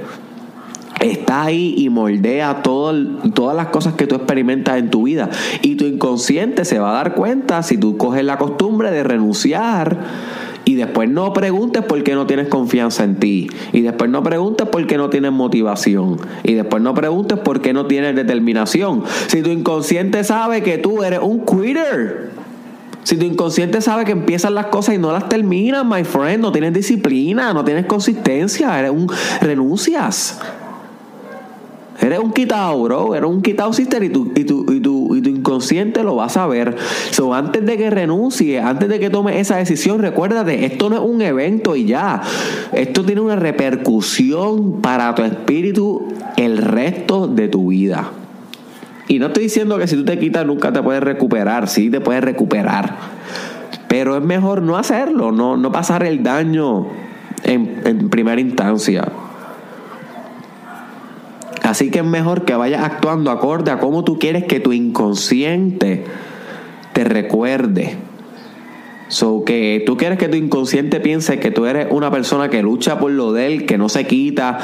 está 1.02 1.46
ahí 1.46 1.74
y 1.80 1.90
moldea 1.90 2.62
todas 2.62 3.56
las 3.56 3.68
cosas 3.70 3.96
que 3.96 4.06
tú 4.06 4.14
experimentas 4.14 4.78
en 4.78 4.92
tu 4.92 5.06
vida. 5.06 5.32
Y 5.64 5.78
tu 5.78 5.86
inconsciente 5.86 6.64
se 6.64 6.78
va 6.78 6.92
a 6.92 6.94
dar 6.94 7.16
cuenta 7.16 7.64
si 7.64 7.80
tú 7.80 7.98
coges 7.98 8.24
la 8.24 8.38
costumbre 8.38 8.92
de 8.92 9.04
renunciar. 9.04 9.98
Y 10.64 10.76
después 10.76 11.10
no 11.10 11.34
preguntes 11.34 11.82
por 11.82 12.04
qué 12.04 12.14
no 12.14 12.28
tienes 12.28 12.50
confianza 12.50 13.04
en 13.04 13.16
ti. 13.16 13.50
Y 13.74 13.82
después 13.82 14.12
no 14.12 14.22
preguntes 14.22 14.68
por 14.68 14.86
qué 14.86 14.96
no 14.96 15.10
tienes 15.10 15.32
motivación. 15.32 16.20
Y 16.44 16.54
después 16.54 16.84
no 16.84 16.94
preguntes 16.94 17.40
por 17.40 17.62
qué 17.62 17.74
no 17.74 17.88
tienes 17.88 18.16
determinación. 18.16 19.06
Si 19.26 19.42
tu 19.42 19.50
inconsciente 19.50 20.24
sabe 20.24 20.62
que 20.62 20.78
tú 20.78 21.02
eres 21.02 21.20
un 21.20 21.44
quitter. 21.48 22.38
Si 23.04 23.18
tu 23.18 23.26
inconsciente 23.26 23.82
sabe 23.82 24.06
que 24.06 24.12
empiezan 24.12 24.56
las 24.56 24.68
cosas 24.68 24.96
y 24.96 24.98
no 24.98 25.12
las 25.12 25.30
terminas, 25.30 25.86
my 25.86 26.04
friend, 26.04 26.42
no 26.42 26.52
tienes 26.52 26.74
disciplina, 26.74 27.54
no 27.54 27.64
tienes 27.64 27.86
consistencia, 27.86 28.78
eres 28.78 28.92
un 28.92 29.12
renuncias. 29.42 30.40
Eres 32.02 32.20
un 32.20 32.32
quitado, 32.32 32.82
bro. 32.82 33.16
Eres 33.16 33.30
un 33.30 33.42
quitado 33.42 33.74
sister 33.74 34.02
y 34.04 34.10
tu, 34.10 34.32
y 34.36 34.46
tu, 34.46 34.72
y 34.72 34.80
tu, 34.80 35.16
y 35.16 35.22
tu 35.22 35.30
inconsciente 35.30 36.04
lo 36.04 36.16
va 36.16 36.26
a 36.26 36.30
saber. 36.30 36.78
Antes 37.34 37.66
de 37.66 37.78
que 37.78 37.90
renuncie, 37.90 38.60
antes 38.60 38.88
de 38.88 39.00
que 39.00 39.10
tome 39.10 39.40
esa 39.40 39.58
decisión, 39.58 40.00
recuérdate, 40.00 40.66
esto 40.66 40.90
no 40.90 40.96
es 40.96 41.02
un 41.02 41.22
evento 41.22 41.76
y 41.76 41.86
ya. 41.86 42.22
Esto 42.72 43.04
tiene 43.04 43.22
una 43.22 43.36
repercusión 43.36 44.82
para 44.82 45.14
tu 45.14 45.24
espíritu 45.24 46.08
el 46.38 46.58
resto 46.58 47.28
de 47.28 47.50
tu 47.50 47.68
vida. 47.68 48.12
Y 49.10 49.18
no 49.18 49.26
estoy 49.26 49.44
diciendo 49.44 49.80
que 49.80 49.88
si 49.88 49.96
tú 49.96 50.06
te 50.06 50.20
quitas 50.20 50.46
nunca 50.46 50.72
te 50.72 50.84
puedes 50.84 51.02
recuperar, 51.02 51.68
sí 51.68 51.90
te 51.90 52.00
puedes 52.00 52.24
recuperar. 52.24 52.96
Pero 53.88 54.16
es 54.16 54.22
mejor 54.24 54.62
no 54.62 54.78
hacerlo, 54.78 55.32
no, 55.32 55.58
no 55.58 55.72
pasar 55.72 56.04
el 56.04 56.22
daño 56.22 56.86
en, 57.44 57.82
en 57.86 58.10
primera 58.12 58.40
instancia. 58.40 59.08
Así 61.64 61.90
que 61.90 62.00
es 62.00 62.06
mejor 62.06 62.46
que 62.46 62.54
vayas 62.54 62.84
actuando 62.84 63.32
acorde 63.32 63.72
a 63.72 63.80
cómo 63.80 64.04
tú 64.04 64.20
quieres 64.20 64.44
que 64.44 64.60
tu 64.60 64.74
inconsciente 64.74 66.06
te 66.94 67.04
recuerde. 67.04 67.98
So 69.08 69.44
que 69.44 69.82
tú 69.88 69.98
quieres 69.98 70.20
que 70.20 70.28
tu 70.28 70.38
inconsciente 70.38 71.00
piense 71.00 71.40
que 71.40 71.50
tú 71.50 71.66
eres 71.66 71.88
una 71.90 72.12
persona 72.12 72.50
que 72.50 72.62
lucha 72.62 73.00
por 73.00 73.10
lo 73.10 73.34
de 73.34 73.48
él, 73.48 73.66
que 73.66 73.80
no 73.80 73.90
se 73.90 74.06
quita, 74.06 74.60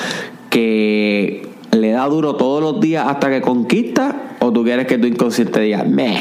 que 0.52 1.55
le 1.76 1.92
da 1.92 2.06
duro 2.08 2.36
todos 2.36 2.62
los 2.62 2.80
días 2.82 3.06
hasta 3.08 3.30
que 3.30 3.42
conquista, 3.42 4.16
o 4.40 4.52
tú 4.52 4.64
quieres 4.64 4.88
que 4.88 4.98
tu 4.98 5.08
inconsciente 5.08 5.60
diga, 5.62 5.84
meh, 5.84 6.20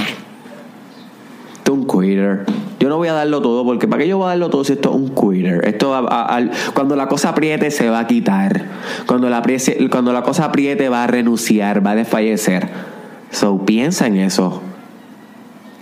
tú 1.63 1.75
un 1.75 1.87
quitter. 1.87 2.45
Yo 2.79 2.89
no 2.89 2.99
voy 2.99 3.09
a 3.09 3.15
darlo 3.15 3.41
todo, 3.41 3.65
porque 3.65 3.89
¿para 3.89 4.03
qué 4.03 4.09
yo 4.09 4.19
voy 4.19 4.27
a 4.27 4.29
darlo 4.31 4.51
todo 4.51 4.65
si 4.65 4.75
esto 4.75 4.91
es 4.91 4.97
un 4.97 5.09
quitter? 5.09 5.67
Esto 5.67 6.07
cuando 6.75 6.97
la 6.97 7.09
cosa 7.09 7.31
apriete 7.31 7.71
se 7.71 7.89
va 7.89 8.01
a 8.01 8.07
quitar. 8.07 8.67
Cuando 9.07 9.31
la, 9.31 9.43
cuando 9.91 10.13
la 10.13 10.23
cosa 10.23 10.47
apriete 10.47 10.89
va 10.89 11.05
a 11.05 11.07
renunciar, 11.07 11.85
va 11.85 11.93
a 11.93 11.97
desfallecer. 11.97 12.69
So 13.31 13.65
piensa 13.65 14.07
en 14.07 14.17
eso. 14.17 14.63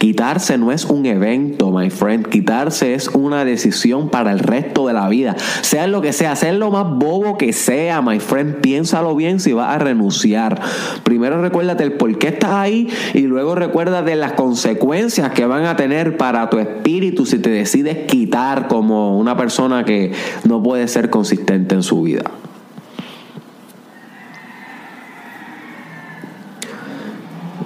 Quitarse 0.02 0.58
no 0.58 0.72
es 0.72 0.84
un 0.86 1.06
evento, 1.06 1.70
my 1.70 1.88
friend. 1.88 2.26
Quitarse 2.26 2.94
es 2.94 3.06
una 3.06 3.44
decisión 3.44 4.08
para 4.08 4.32
el 4.32 4.40
resto 4.40 4.88
de 4.88 4.94
la 4.94 5.08
vida. 5.08 5.36
Sea 5.60 5.86
lo 5.86 6.02
que 6.02 6.12
sea, 6.12 6.34
sea 6.34 6.50
lo 6.50 6.72
más 6.72 6.90
bobo 6.90 7.38
que 7.38 7.52
sea, 7.52 8.02
my 8.02 8.18
friend. 8.18 8.56
Piénsalo 8.56 9.14
bien 9.14 9.38
si 9.38 9.52
vas 9.52 9.72
a 9.72 9.78
renunciar. 9.78 10.60
Primero 11.04 11.40
recuérdate 11.40 11.84
el 11.84 11.92
por 11.92 12.18
qué 12.18 12.26
estás 12.26 12.50
ahí 12.50 12.88
y 13.14 13.20
luego 13.20 13.54
recuérdate 13.54 14.16
las 14.16 14.32
consecuencias 14.32 15.30
que 15.30 15.46
van 15.46 15.66
a 15.66 15.76
tener 15.76 16.16
para 16.16 16.50
tu 16.50 16.58
espíritu 16.58 17.24
si 17.24 17.38
te 17.38 17.50
decides 17.50 18.08
quitar 18.08 18.66
como 18.66 19.16
una 19.16 19.36
persona 19.36 19.84
que 19.84 20.10
no 20.42 20.60
puede 20.64 20.88
ser 20.88 21.10
consistente 21.10 21.76
en 21.76 21.84
su 21.84 22.02
vida. 22.02 22.24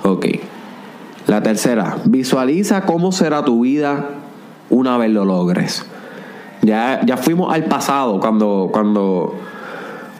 Ok. 0.02 0.26
La 1.26 1.42
tercera, 1.42 1.96
visualiza 2.04 2.82
cómo 2.82 3.10
será 3.10 3.44
tu 3.44 3.62
vida 3.62 4.10
una 4.70 4.96
vez 4.96 5.10
lo 5.10 5.24
logres. 5.24 5.84
Ya, 6.62 7.00
ya 7.04 7.16
fuimos 7.16 7.52
al 7.52 7.64
pasado 7.64 8.20
cuando, 8.20 8.70
cuando, 8.72 9.34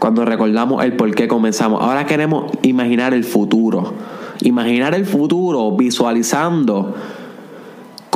cuando 0.00 0.25
recordamos 0.25 0.84
el 0.84 0.94
por 0.94 1.14
qué 1.14 1.28
comenzamos. 1.28 1.80
Ahora 1.80 2.06
queremos 2.06 2.50
imaginar 2.62 3.14
el 3.14 3.22
futuro. 3.22 3.94
Imaginar 4.42 4.94
el 4.94 5.06
futuro 5.06 5.76
visualizando 5.76 6.94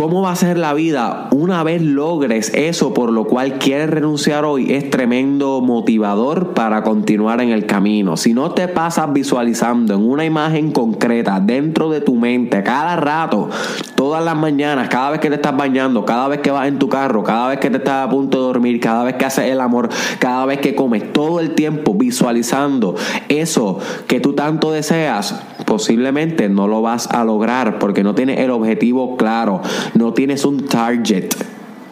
cómo 0.00 0.23
va 0.23 0.33
a 0.33 0.37
ser 0.37 0.57
la 0.57 0.73
vida 0.73 1.28
una 1.30 1.62
vez 1.62 1.83
logres 1.83 2.54
eso 2.54 2.95
por 2.95 3.12
lo 3.12 3.26
cual 3.26 3.59
quieres 3.59 3.90
renunciar 3.90 4.47
hoy 4.47 4.73
es 4.73 4.88
tremendo 4.88 5.61
motivador 5.61 6.54
para 6.54 6.83
continuar 6.83 7.42
en 7.42 7.50
el 7.50 7.66
camino. 7.66 8.16
Si 8.16 8.33
no 8.33 8.52
te 8.52 8.66
pasas 8.66 9.12
visualizando 9.12 9.92
en 9.92 10.00
una 10.00 10.25
imagen 10.25 10.73
concreta 10.73 11.38
dentro 11.38 11.90
de 11.90 12.00
tu 12.00 12.14
mente 12.14 12.62
cada 12.62 12.97
rato, 12.97 13.50
todas 13.95 14.25
las 14.25 14.37
mañanas, 14.37 14.88
cada 14.88 15.11
vez 15.11 15.21
que 15.21 15.28
te 15.28 15.35
estás 15.35 15.54
bañando, 15.54 16.07
cada 16.07 16.28
vez 16.28 16.40
que 16.40 16.50
vas 16.50 16.66
en 16.66 16.78
tu 16.78 16.88
carro, 16.88 17.23
cada 17.23 17.49
vez 17.49 17.61
que 17.61 17.69
te 17.69 17.76
estás 17.76 18.07
a 18.07 18.09
punto 18.09 18.38
de 18.38 18.45
dormir, 18.45 18.80
cada 18.80 19.04
vez 19.04 19.16
que 19.16 19.26
haces 19.26 19.50
el 19.50 19.61
amor, 19.61 19.90
cada 20.19 20.47
vez 20.47 20.61
que 20.61 20.75
comes, 20.75 21.12
todo 21.12 21.40
el 21.40 21.54
tiempo 21.54 21.92
visualizando 21.92 22.95
eso 23.28 23.78
que 24.07 24.19
tú 24.19 24.33
tanto 24.33 24.73
deseas, 24.73 25.38
posiblemente 25.71 26.49
no 26.49 26.67
lo 26.67 26.83
vas 26.83 27.07
a 27.07 27.23
lograr 27.23 27.79
porque 27.79 28.03
no 28.03 28.12
tienes 28.17 28.41
el 28.41 28.50
objetivo 28.50 29.17
claro 29.17 29.62
no 29.95 30.12
tienes 30.12 30.45
un 30.45 30.67
target. 30.67 31.29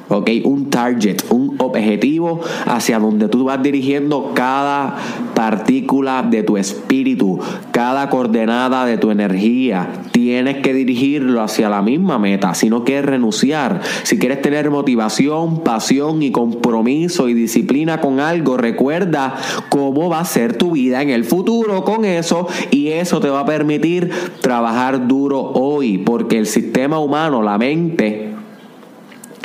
¿ok? 0.08 0.30
Un 0.44 0.68
target, 0.68 1.22
un 1.30 1.47
objetivo 1.58 2.40
hacia 2.66 2.98
donde 2.98 3.28
tú 3.28 3.44
vas 3.44 3.62
dirigiendo 3.62 4.32
cada 4.34 4.96
partícula 5.34 6.22
de 6.22 6.42
tu 6.42 6.56
espíritu, 6.56 7.38
cada 7.70 8.08
coordenada 8.10 8.86
de 8.86 8.98
tu 8.98 9.10
energía. 9.10 9.88
Tienes 10.12 10.58
que 10.58 10.74
dirigirlo 10.74 11.42
hacia 11.42 11.68
la 11.68 11.82
misma 11.82 12.18
meta. 12.18 12.54
Si 12.54 12.70
no 12.70 12.84
quieres 12.84 13.06
renunciar, 13.06 13.80
si 14.02 14.18
quieres 14.18 14.42
tener 14.42 14.70
motivación, 14.70 15.60
pasión 15.62 16.22
y 16.22 16.30
compromiso 16.30 17.28
y 17.28 17.34
disciplina 17.34 18.00
con 18.00 18.20
algo, 18.20 18.56
recuerda 18.56 19.36
cómo 19.68 20.08
va 20.08 20.20
a 20.20 20.24
ser 20.24 20.56
tu 20.56 20.72
vida 20.72 21.02
en 21.02 21.10
el 21.10 21.24
futuro 21.24 21.84
con 21.84 22.04
eso 22.04 22.48
y 22.70 22.88
eso 22.88 23.20
te 23.20 23.28
va 23.28 23.40
a 23.40 23.46
permitir 23.46 24.10
trabajar 24.40 25.06
duro 25.06 25.40
hoy, 25.54 25.98
porque 25.98 26.38
el 26.38 26.46
sistema 26.46 26.98
humano, 26.98 27.42
la 27.42 27.58
mente, 27.58 28.34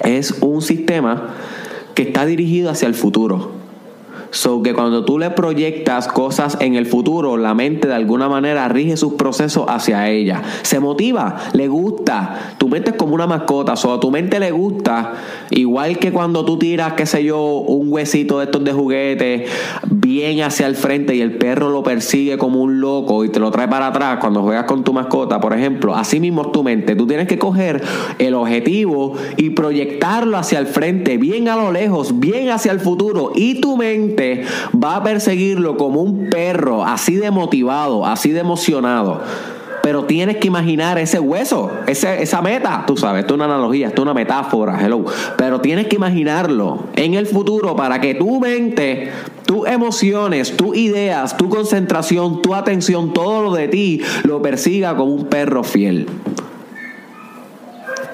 es 0.04 0.32
un 0.42 0.62
sistema 0.62 1.34
que 1.94 2.04
está 2.04 2.26
dirigido 2.26 2.70
hacia 2.70 2.88
el 2.88 2.94
futuro. 2.94 3.64
So 4.34 4.64
que 4.64 4.74
cuando 4.74 5.06
tú 5.06 5.20
le 5.20 5.30
proyectas 5.30 6.08
cosas 6.08 6.58
en 6.60 6.74
el 6.74 6.88
futuro, 6.88 7.38
la 7.38 7.54
mente 7.54 7.88
de 7.88 7.94
alguna 7.94 8.28
manera 8.30 8.68
rige 8.68 8.98
sus 8.98 9.14
procesos 9.14 9.66
hacia 9.68 10.10
ella. 10.10 10.42
Se 10.64 10.80
motiva, 10.80 11.38
le 11.54 11.68
gusta. 11.68 12.56
Tu 12.58 12.68
mente 12.68 12.92
es 12.92 12.96
como 12.96 13.14
una 13.14 13.28
mascota, 13.28 13.76
so 13.76 13.94
a 13.94 14.00
tu 14.00 14.10
mente 14.10 14.40
le 14.40 14.50
gusta. 14.50 15.14
Igual 15.52 16.00
que 16.00 16.12
cuando 16.12 16.44
tú 16.46 16.58
tiras, 16.58 16.94
qué 16.94 17.06
sé 17.06 17.24
yo, 17.24 17.44
un 17.44 17.94
huesito 17.94 18.40
de 18.40 18.46
estos 18.46 18.64
de 18.64 18.74
juguete 18.74 19.46
bien 20.14 20.42
hacia 20.44 20.68
el 20.68 20.76
frente 20.76 21.16
y 21.16 21.22
el 21.22 21.38
perro 21.38 21.72
lo 21.72 21.82
persigue 21.82 22.38
como 22.38 22.62
un 22.62 22.80
loco 22.80 23.26
y 23.26 23.30
te 23.30 23.40
lo 23.40 23.50
trae 23.50 23.68
para 23.68 23.88
atrás 23.88 24.20
cuando 24.22 24.44
juegas 24.44 24.66
con 24.66 24.84
tu 24.84 24.94
mascota, 24.94 25.40
por 25.40 25.54
ejemplo. 25.54 25.96
Así 25.96 26.20
mismo 26.20 26.52
tu 26.52 26.64
mente. 26.64 26.96
Tú 26.96 27.08
tienes 27.08 27.28
que 27.28 27.40
coger 27.40 27.82
el 28.20 28.36
objetivo 28.36 29.16
y 29.38 29.50
proyectarlo 29.52 30.38
hacia 30.38 30.60
el 30.60 30.68
frente, 30.68 31.18
bien 31.18 31.50
a 31.50 31.56
lo 31.56 31.72
lejos, 31.72 32.20
bien 32.20 32.50
hacia 32.50 32.72
el 32.72 32.80
futuro. 32.80 33.32
Y 33.34 33.60
tu 33.60 33.76
mente 33.76 34.44
va 34.72 34.98
a 34.98 35.04
perseguirlo 35.04 35.78
como 35.78 36.04
un 36.04 36.30
perro, 36.30 36.86
así 36.86 37.16
de 37.16 37.32
motivado, 37.32 38.06
así 38.06 38.30
de 38.30 38.42
emocionado. 38.42 39.22
Pero 39.84 40.06
tienes 40.06 40.38
que 40.38 40.48
imaginar 40.48 40.98
ese 40.98 41.20
hueso, 41.20 41.70
esa 41.88 42.42
meta, 42.42 42.86
tú 42.88 42.96
sabes, 42.96 43.24
esto 43.24 43.34
es 43.34 43.36
una 43.36 43.54
analogía, 43.54 43.88
esto 43.90 44.02
es 44.02 44.04
una 44.04 44.14
metáfora, 44.14 44.80
hello. 44.82 45.04
Pero 45.38 45.60
tienes 45.60 45.88
que 45.88 45.98
imaginarlo 45.98 46.86
en 46.96 47.16
el 47.16 47.28
futuro 47.28 47.76
para 47.76 48.00
que 48.00 48.16
tu 48.16 48.40
mente, 48.40 49.12
tus 49.46 49.68
emociones, 49.68 50.56
tus 50.56 50.78
ideas, 50.78 51.36
tu 51.36 51.50
concentración, 51.50 52.42
tu 52.42 52.56
atención, 52.56 53.12
todo 53.12 53.44
lo 53.44 53.52
de 53.52 53.68
ti 53.68 54.02
lo 54.24 54.42
persiga 54.42 54.96
como 54.96 55.14
un 55.14 55.26
perro 55.26 55.66
fiel. 55.66 56.08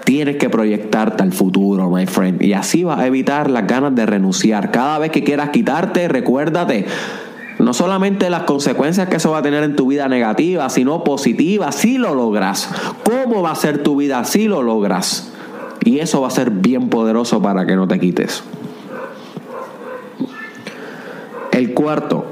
Tienes 0.06 0.38
que 0.38 0.50
proyectarte 0.50 1.22
al 1.22 1.34
futuro, 1.34 1.88
my 1.92 2.08
friend. 2.08 2.42
Y 2.42 2.54
así 2.54 2.84
vas 2.84 2.98
a 2.98 3.06
evitar 3.06 3.48
las 3.48 3.68
ganas 3.68 3.94
de 3.94 4.08
renunciar. 4.08 4.72
Cada 4.72 4.98
vez 4.98 5.12
que 5.12 5.24
quieras 5.24 5.52
quitarte, 5.52 6.08
recuérdate. 6.08 6.88
No 7.60 7.74
solamente 7.74 8.30
las 8.30 8.44
consecuencias 8.44 9.10
que 9.10 9.18
eso 9.18 9.32
va 9.32 9.39
a 9.39 9.42
tener 9.42 9.63
en 9.63 9.75
tu 9.75 9.88
vida 9.88 10.08
negativa, 10.08 10.70
sino 10.70 11.04
positiva, 11.04 11.74
si 11.74 11.98
lo 11.98 12.16
logras. 12.16 12.70
¿Cómo 13.04 13.42
va 13.42 13.51
a 13.51 13.56
ser 13.56 13.84
tu 13.84 13.98
vida 13.98 14.24
si 14.24 14.48
lo 14.48 14.63
logras? 14.63 15.34
Y 15.84 16.00
eso 16.00 16.22
va 16.22 16.30
a 16.30 16.32
ser 16.32 16.51
bien 16.51 16.89
poderoso 16.89 17.42
para 17.42 17.66
que 17.66 17.75
no 17.75 17.86
te 17.88 18.00
quites. 18.00 18.44
El 21.51 21.74
cuarto, 21.74 22.25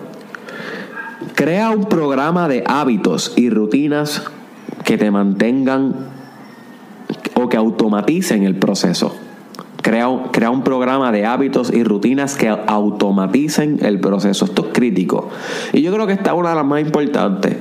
crea 1.35 1.71
un 1.71 1.85
programa 1.85 2.47
de 2.47 2.63
hábitos 2.65 3.33
y 3.35 3.49
rutinas 3.49 4.23
que 4.85 4.97
te 4.97 5.11
mantengan 5.11 5.93
o 7.35 7.49
que 7.49 7.57
automaticen 7.57 8.43
el 8.43 8.55
proceso. 8.55 9.26
Crea, 9.87 10.09
crea, 10.33 10.51
un 10.51 10.63
programa 10.63 11.13
de 11.13 11.25
hábitos 11.25 11.71
y 11.73 11.81
rutinas 11.81 12.35
que 12.35 12.49
automaticen 12.49 13.79
el 13.81 14.01
proceso. 14.01 14.43
Esto 14.43 14.65
es 14.67 14.73
crítico. 14.73 15.29
Y 15.71 15.81
yo 15.81 15.93
creo 15.93 16.05
que 16.05 16.11
esta 16.11 16.31
es 16.31 16.37
una 16.37 16.49
de 16.49 16.55
las 16.55 16.65
más 16.65 16.81
importantes. 16.81 17.55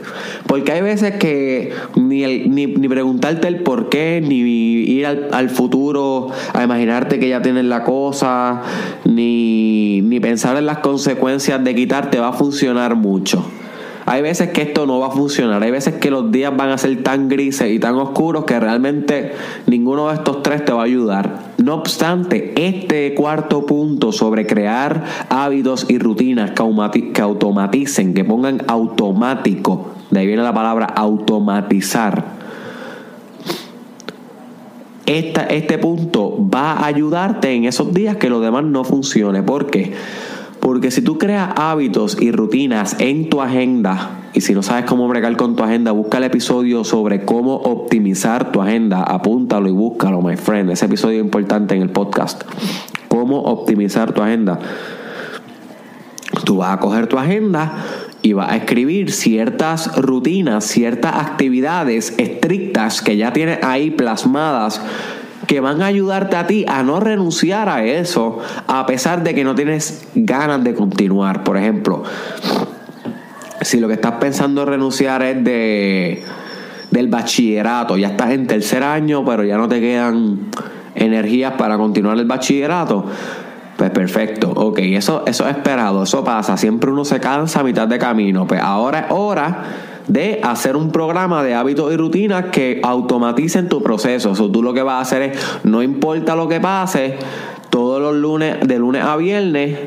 Porque 0.49 0.73
hay 0.73 0.80
veces 0.80 1.18
que 1.18 1.73
ni, 1.95 2.26
ni, 2.49 2.88
preguntarte 2.88 3.47
el 3.47 3.62
por 3.62 3.90
qué, 3.90 4.21
ni 4.26 4.38
ir 4.38 5.06
al, 5.06 5.28
al, 5.30 5.50
futuro 5.50 6.26
a 6.52 6.64
imaginarte 6.64 7.21
que 7.21 7.28
ya 7.28 7.42
tienes 7.42 7.66
la 7.66 7.85
cosa, 7.85 8.61
ni, 9.04 10.00
ni 10.02 10.18
pensar 10.18 10.56
en 10.56 10.66
las 10.66 10.78
consecuencias 10.78 11.62
de 11.62 11.76
quitarte 11.76 12.18
va 12.18 12.30
a 12.30 12.33
funcionar 12.33 12.97
mucho. 12.97 13.47
Hay 14.08 14.22
veces 14.22 14.50
que 14.50 14.62
esto 14.62 14.86
no 14.86 15.00
va 15.00 15.08
a 15.08 15.10
funcionar, 15.10 15.60
hay 15.60 15.72
veces 15.72 15.94
que 15.94 16.12
los 16.12 16.30
días 16.30 16.56
van 16.56 16.70
a 16.70 16.78
ser 16.78 17.02
tan 17.02 17.28
grises 17.28 17.72
y 17.72 17.80
tan 17.80 17.96
oscuros 17.96 18.44
que 18.44 18.58
realmente 18.60 19.32
ninguno 19.66 20.08
de 20.08 20.14
estos 20.14 20.44
tres 20.44 20.64
te 20.64 20.72
va 20.72 20.82
a 20.82 20.84
ayudar. 20.84 21.52
No 21.58 21.75
obstante, 21.75 22.54
este 22.56 23.14
cuarto 23.14 23.66
punto 23.66 24.12
sobre 24.12 24.46
crear 24.46 25.02
hábitos 25.28 25.86
y 25.88 25.98
rutinas 25.98 26.52
que 26.52 27.20
automaticen, 27.20 28.14
que 28.14 28.25
pongan 28.25 28.62
automático, 28.68 29.90
de 30.12 30.20
ahí 30.20 30.26
viene 30.28 30.44
la 30.44 30.54
palabra 30.54 30.86
automatizar. 30.86 32.36
este 35.04 35.78
punto 35.78 36.48
va 36.48 36.75
a 36.75 36.86
ayudarte 36.86 37.52
en 37.52 37.64
esos 37.64 37.92
días 37.92 38.16
que 38.18 38.30
lo 38.30 38.38
demás 38.38 38.62
no 38.62 38.84
funcione. 38.84 39.42
¿Por 39.42 39.66
qué? 39.66 39.92
Porque 39.92 40.36
si 40.90 41.02
tú 41.02 41.18
creas 41.18 41.50
hábitos 41.56 42.16
y 42.20 42.32
rutinas 42.32 42.96
en 42.98 43.28
tu 43.28 43.40
agenda, 43.40 44.31
y 44.35 44.40
si 44.42 44.54
no 44.54 44.62
sabes 44.62 44.85
cómo 44.85 45.09
bregar 45.09 45.37
con 45.37 45.57
tu 45.57 45.62
agenda, 45.62 45.92
busca 45.92 46.18
el 46.18 46.24
episodio 46.24 46.85
sobre 46.85 47.24
cómo 47.24 47.57
optimizar 47.57 48.52
tu 48.52 48.61
agenda. 48.61 49.02
Apúntalo 49.02 49.68
y 49.68 49.72
búscalo, 49.72 50.20
my 50.20 50.37
friend. 50.37 50.70
Ese 50.70 50.87
episodio 50.87 51.18
es 51.18 51.24
importante 51.24 51.74
en 51.74 51.83
el 51.83 51.90
podcast. 51.90 52.42
Cómo 53.09 53.40
optimizar 53.40 54.12
tu 54.12 54.22
agenda. 54.22 54.59
Tú 56.44 56.59
vas 56.59 56.74
a 56.74 56.81
coger 56.81 57.07
tu 57.07 57.18
agenda 57.18 57.72
y 58.22 58.35
vas 58.35 58.50
a 58.50 58.57
escribir 58.57 59.11
ciertas 59.11 59.96
rutinas, 59.96 60.64
ciertas 60.64 61.14
actividades 61.14 62.14
estrictas 62.18 63.00
que 63.00 63.16
ya 63.16 63.33
tienes 63.33 63.62
ahí 63.62 63.90
plasmadas 63.90 64.83
que 65.46 65.61
van 65.61 65.82
a 65.82 65.87
ayudarte 65.87 66.37
a 66.37 66.46
ti 66.46 66.64
a 66.68 66.82
no 66.82 67.00
renunciar 67.00 67.68
a 67.68 67.85
eso, 67.85 68.38
a 68.66 68.87
pesar 68.87 69.22
de 69.22 69.35
que 69.35 69.44
no 69.44 69.54
tienes 69.54 70.09
ganas 70.14 70.62
de 70.64 70.74
continuar. 70.74 71.44
Por 71.44 71.56
ejemplo, 71.56 72.02
si 73.61 73.80
lo 73.80 73.88
que 73.88 73.94
estás 73.94 74.12
pensando 74.12 74.64
renunciar 74.64 75.22
es 75.22 75.44
de 75.44 76.24
del 76.90 77.09
bachillerato, 77.09 77.96
ya 77.96 78.09
estás 78.09 78.30
en 78.30 78.46
tercer 78.46 78.82
año, 78.82 79.24
pero 79.24 79.42
ya 79.44 79.59
no 79.59 79.68
te 79.68 79.80
quedan 79.80 80.50
energías 80.94 81.54
para 81.54 81.76
continuar 81.76 82.16
el 82.16 82.26
bachillerato. 82.26 83.06
Pues 83.76 83.90
perfecto, 83.90 84.50
ok, 84.50 84.78
eso, 84.78 85.24
eso 85.26 85.46
es 85.46 85.56
esperado, 85.56 86.04
eso 86.04 86.24
pasa, 86.24 86.56
siempre 86.56 86.90
uno 86.90 87.04
se 87.04 87.20
cansa 87.20 87.61
a 87.61 87.62
mitad 87.62 87.87
de 87.87 87.98
camino, 87.98 88.46
pues 88.46 88.61
ahora 88.62 89.00
es 89.00 89.06
hora 89.11 89.64
de 90.09 90.40
hacer 90.42 90.77
un 90.77 90.90
programa 90.90 91.42
de 91.42 91.55
hábitos 91.55 91.92
y 91.92 91.97
rutinas 91.97 92.47
que 92.47 92.81
automaticen 92.83 93.69
tu 93.69 93.83
proceso. 93.83 94.33
O 94.33 94.51
tú 94.51 94.62
lo 94.62 94.73
que 94.73 94.83
vas 94.83 94.97
a 94.97 95.01
hacer 95.01 95.23
es, 95.23 95.38
no 95.64 95.83
importa 95.83 96.37
lo 96.37 96.49
que 96.49 96.61
pase, 96.61 97.19
todos 97.71 98.01
los 98.01 98.14
lunes, 98.14 98.57
de 98.66 98.79
lunes 98.79 99.03
a 99.03 99.16
viernes, 99.16 99.79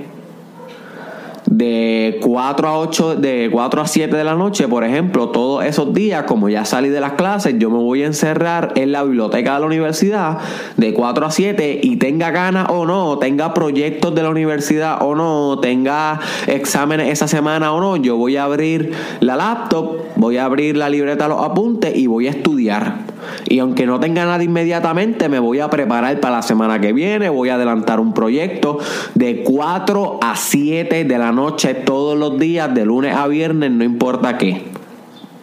de 1.49 2.19
4 2.21 2.67
a 2.67 2.77
8, 2.77 3.15
de 3.15 3.49
4 3.51 3.81
a 3.81 3.87
7 3.87 4.15
de 4.15 4.23
la 4.23 4.35
noche, 4.35 4.67
por 4.67 4.83
ejemplo, 4.83 5.29
todos 5.29 5.65
esos 5.65 5.95
días, 5.95 6.23
como 6.25 6.47
ya 6.47 6.63
salí 6.63 6.89
de 6.89 7.01
las 7.01 7.13
clases, 7.13 7.55
yo 7.57 7.71
me 7.71 7.77
voy 7.77 8.03
a 8.03 8.05
encerrar 8.05 8.73
en 8.75 8.91
la 8.91 9.03
biblioteca 9.03 9.55
de 9.55 9.59
la 9.61 9.65
universidad 9.65 10.37
de 10.77 10.93
4 10.93 11.25
a 11.25 11.31
7 11.31 11.79
y 11.81 11.97
tenga 11.97 12.29
ganas 12.29 12.67
o 12.69 12.85
no, 12.85 13.17
tenga 13.17 13.55
proyectos 13.55 14.13
de 14.13 14.21
la 14.21 14.29
universidad 14.29 15.01
o 15.01 15.15
no, 15.15 15.57
tenga 15.59 16.19
exámenes 16.45 17.09
esa 17.09 17.27
semana 17.27 17.73
o 17.73 17.81
no, 17.81 17.95
yo 17.95 18.15
voy 18.15 18.37
a 18.37 18.43
abrir 18.43 18.93
la 19.19 19.35
laptop, 19.35 20.01
voy 20.17 20.37
a 20.37 20.45
abrir 20.45 20.77
la 20.77 20.87
libreta, 20.87 21.27
los 21.27 21.43
apuntes 21.43 21.95
y 21.95 22.05
voy 22.05 22.27
a 22.27 22.29
estudiar. 22.29 23.08
Y 23.47 23.59
aunque 23.59 23.85
no 23.85 23.99
tenga 23.99 24.25
nada 24.25 24.43
inmediatamente, 24.43 25.29
me 25.29 25.39
voy 25.39 25.59
a 25.59 25.69
preparar 25.69 26.19
para 26.19 26.37
la 26.37 26.41
semana 26.41 26.79
que 26.79 26.93
viene, 26.93 27.29
voy 27.29 27.49
a 27.49 27.55
adelantar 27.55 27.99
un 27.99 28.13
proyecto 28.13 28.79
de 29.15 29.43
4 29.43 30.19
a 30.21 30.35
7 30.35 31.03
de 31.03 31.17
la 31.17 31.31
noche 31.31 31.73
todos 31.73 32.17
los 32.17 32.39
días, 32.39 32.73
de 32.73 32.85
lunes 32.85 33.15
a 33.15 33.27
viernes, 33.27 33.71
no 33.71 33.83
importa 33.83 34.37
qué. 34.37 34.78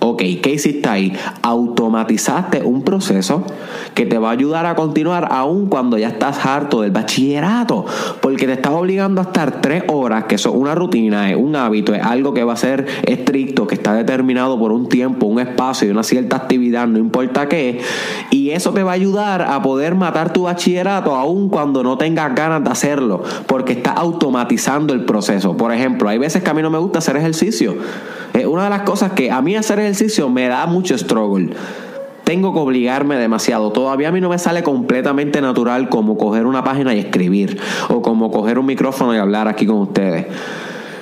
Ok, 0.09 0.23
¿qué 0.41 0.53
hiciste 0.55 0.89
ahí? 0.89 1.13
Automatizaste 1.43 2.63
un 2.63 2.83
proceso 2.83 3.43
que 3.95 4.07
te 4.07 4.19
va 4.19 4.29
a 4.29 4.33
ayudar 4.33 4.65
a 4.65 4.77
continuar 4.77 5.27
aún 5.33 5.67
cuando 5.67 5.99
ya 5.99 6.07
estás 6.07 6.47
harto 6.47 6.83
del 6.83 6.93
bachillerato, 6.93 7.85
porque 8.21 8.47
te 8.47 8.53
estás 8.53 8.73
obligando 8.73 9.21
a 9.21 9.25
estar 9.25 9.61
tres 9.61 9.83
horas, 9.89 10.25
que 10.25 10.37
eso 10.37 10.51
es 10.51 10.55
una 10.55 10.77
rutina, 10.77 11.29
es 11.29 11.37
un 11.37 11.57
hábito, 11.57 11.93
es 11.93 12.05
algo 12.05 12.33
que 12.35 12.45
va 12.45 12.53
a 12.53 12.57
ser 12.57 12.87
estricto, 13.05 13.67
que 13.67 13.75
está 13.75 13.95
determinado 13.95 14.57
por 14.61 14.71
un 14.71 14.89
tiempo, 14.89 15.27
un 15.27 15.41
espacio 15.41 15.89
y 15.89 15.91
una 15.91 16.05
cierta 16.05 16.37
actividad, 16.37 16.87
no 16.87 16.99
importa 16.99 17.49
qué, 17.49 17.81
y 18.31 18.51
eso 18.51 18.73
te 18.73 18.85
va 18.85 18.93
a 18.93 18.95
ayudar 18.95 19.43
a 19.43 19.61
poder 19.61 19.97
matar 19.97 20.33
tu 20.33 20.43
bachillerato 20.43 21.17
aún 21.17 21.49
cuando 21.49 21.83
no 21.83 21.99
tengas 21.99 22.33
ganas 22.33 22.63
de 22.63 22.71
hacerlo, 22.71 23.25
porque 23.49 23.73
estás 23.73 23.95
automatizando 23.97 24.95
el 24.95 25.05
proceso. 25.05 25.57
Por 25.57 25.73
ejemplo, 25.73 26.09
hay 26.09 26.19
veces 26.19 26.45
que 26.45 26.51
a 26.51 26.55
mí 26.55 26.63
no 26.63 26.71
me 26.71 26.79
gusta 26.79 27.01
hacer 27.01 27.17
ejercicio. 27.17 27.75
Es 28.37 28.45
una 28.45 28.65
de 28.65 28.71
las 28.71 28.83
cosas 28.83 29.13
que 29.13 29.31
a 29.31 29.41
mí 29.41 29.57
hacer 29.57 29.79
ejercicio 29.79 30.29
me 30.29 30.47
da 30.47 30.67
mucho 30.67 30.97
struggle. 30.99 31.49
Tengo 32.25 32.53
que 32.53 32.59
obligarme 32.59 33.17
demasiado. 33.17 33.73
Todavía 33.73 34.11
a 34.11 34.13
mí 34.13 34.21
no 34.21 34.29
me 34.29 34.39
sale 34.39 34.63
completamente 34.63 35.41
natural 35.41 35.89
como 35.89 36.19
coger 36.19 36.45
una 36.45 36.63
página 36.63 36.95
y 36.95 36.99
escribir. 36.99 37.59
O 37.89 38.03
como 38.03 38.31
coger 38.31 38.59
un 38.59 38.67
micrófono 38.67 39.15
y 39.15 39.19
hablar 39.19 39.49
aquí 39.49 39.65
con 39.65 39.77
ustedes. 39.77 40.27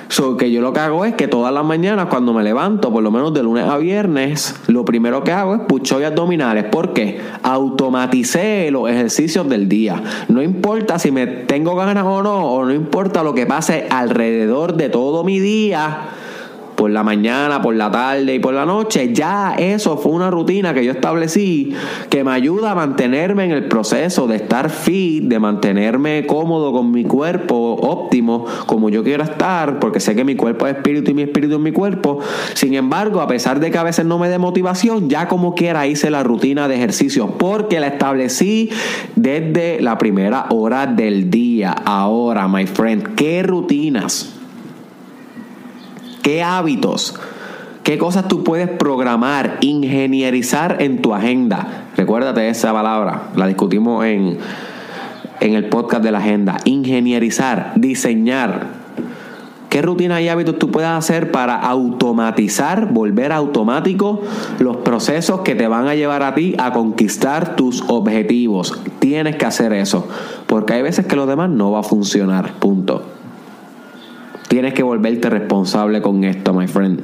So, 0.07 0.37
que 0.37 0.49
yo 0.49 0.61
lo 0.61 0.71
que 0.71 0.79
hago 0.79 1.03
es 1.03 1.15
que 1.15 1.27
todas 1.27 1.53
las 1.53 1.65
mañanas 1.65 2.05
cuando 2.05 2.31
me 2.31 2.41
levanto, 2.41 2.93
por 2.93 3.03
lo 3.03 3.11
menos 3.11 3.33
de 3.33 3.43
lunes 3.43 3.65
a 3.65 3.77
viernes, 3.77 4.55
lo 4.67 4.85
primero 4.85 5.25
que 5.25 5.33
hago 5.33 5.55
es 5.55 5.61
pucho 5.61 5.99
y 5.99 6.05
abdominales. 6.05 6.63
¿Por 6.65 6.93
qué? 6.93 7.19
Automaticé 7.43 8.71
los 8.71 8.89
ejercicios 8.89 9.49
del 9.49 9.67
día. 9.67 10.01
No 10.29 10.41
importa 10.41 10.99
si 10.99 11.11
me 11.11 11.27
tengo 11.27 11.75
ganas 11.75 12.05
o 12.05 12.23
no, 12.23 12.45
o 12.45 12.63
no 12.63 12.73
importa 12.73 13.23
lo 13.23 13.33
que 13.33 13.45
pase 13.45 13.87
alrededor 13.89 14.77
de 14.77 14.87
todo 14.87 15.25
mi 15.25 15.39
día 15.39 16.11
por 16.75 16.91
la 16.91 17.03
mañana, 17.03 17.61
por 17.61 17.75
la 17.75 17.89
tarde 17.89 18.35
y 18.35 18.39
por 18.39 18.53
la 18.53 18.65
noche, 18.65 19.13
ya 19.13 19.55
eso 19.57 19.97
fue 19.97 20.11
una 20.11 20.29
rutina 20.29 20.73
que 20.73 20.83
yo 20.83 20.91
establecí 20.91 21.73
que 22.09 22.23
me 22.23 22.31
ayuda 22.31 22.71
a 22.71 22.75
mantenerme 22.75 23.45
en 23.45 23.51
el 23.51 23.67
proceso 23.67 24.27
de 24.27 24.35
estar 24.37 24.69
fit, 24.69 25.23
de 25.23 25.39
mantenerme 25.39 26.25
cómodo 26.25 26.71
con 26.71 26.91
mi 26.91 27.03
cuerpo 27.03 27.75
óptimo, 27.81 28.45
como 28.65 28.89
yo 28.89 29.03
quiero 29.03 29.23
estar, 29.23 29.79
porque 29.79 29.99
sé 29.99 30.15
que 30.15 30.23
mi 30.23 30.35
cuerpo 30.35 30.67
es 30.67 30.75
espíritu 30.75 31.11
y 31.11 31.13
mi 31.13 31.21
espíritu 31.23 31.55
es 31.55 31.61
mi 31.61 31.71
cuerpo. 31.71 32.19
Sin 32.53 32.73
embargo, 32.73 33.21
a 33.21 33.27
pesar 33.27 33.59
de 33.59 33.71
que 33.71 33.77
a 33.77 33.83
veces 33.83 34.05
no 34.05 34.19
me 34.19 34.29
dé 34.29 34.37
motivación, 34.37 35.09
ya 35.09 35.27
como 35.27 35.55
quiera 35.55 35.87
hice 35.87 36.09
la 36.09 36.23
rutina 36.23 36.67
de 36.67 36.75
ejercicio, 36.75 37.37
porque 37.37 37.79
la 37.79 37.87
establecí 37.87 38.69
desde 39.15 39.81
la 39.81 39.97
primera 39.97 40.47
hora 40.49 40.87
del 40.87 41.29
día. 41.29 41.71
Ahora, 41.71 42.47
my 42.47 42.67
friend, 42.67 43.15
¿qué 43.15 43.43
rutinas? 43.43 44.34
¿Qué 46.25 46.41
hábitos? 46.41 47.13
¿Qué 47.83 47.99
cosas 47.99 48.27
tú 48.27 48.43
puedes 48.43 48.67
programar, 48.67 49.59
ingenierizar 49.61 50.77
en 50.79 50.99
tu 50.99 51.13
agenda? 51.13 51.85
Recuérdate 51.95 52.49
esa 52.49 52.73
palabra, 52.73 53.29
la 53.35 53.45
discutimos 53.45 54.03
en, 54.05 54.39
en 55.39 55.53
el 55.53 55.69
podcast 55.69 56.03
de 56.03 56.09
la 56.09 56.17
agenda. 56.17 56.57
Ingenierizar, 56.65 57.73
diseñar. 57.75 58.69
¿Qué 59.69 59.83
rutinas 59.83 60.19
y 60.21 60.29
hábitos 60.29 60.57
tú 60.57 60.71
puedes 60.71 60.89
hacer 60.89 61.29
para 61.29 61.57
automatizar, 61.57 62.91
volver 62.91 63.31
automático 63.31 64.23
los 64.57 64.77
procesos 64.77 65.41
que 65.41 65.53
te 65.53 65.67
van 65.67 65.87
a 65.87 65.93
llevar 65.93 66.23
a 66.23 66.33
ti 66.33 66.55
a 66.57 66.73
conquistar 66.73 67.55
tus 67.55 67.83
objetivos? 67.87 68.81
Tienes 68.97 69.35
que 69.35 69.45
hacer 69.45 69.73
eso, 69.73 70.07
porque 70.47 70.73
hay 70.73 70.81
veces 70.81 71.05
que 71.05 71.15
lo 71.15 71.27
demás 71.27 71.51
no 71.51 71.69
va 71.69 71.81
a 71.81 71.83
funcionar, 71.83 72.53
punto. 72.53 73.14
Tienes 74.47 74.73
que 74.73 74.83
volverte 74.83 75.29
responsable 75.29 76.01
con 76.01 76.23
esto, 76.23 76.53
my 76.53 76.67
friend. 76.67 77.01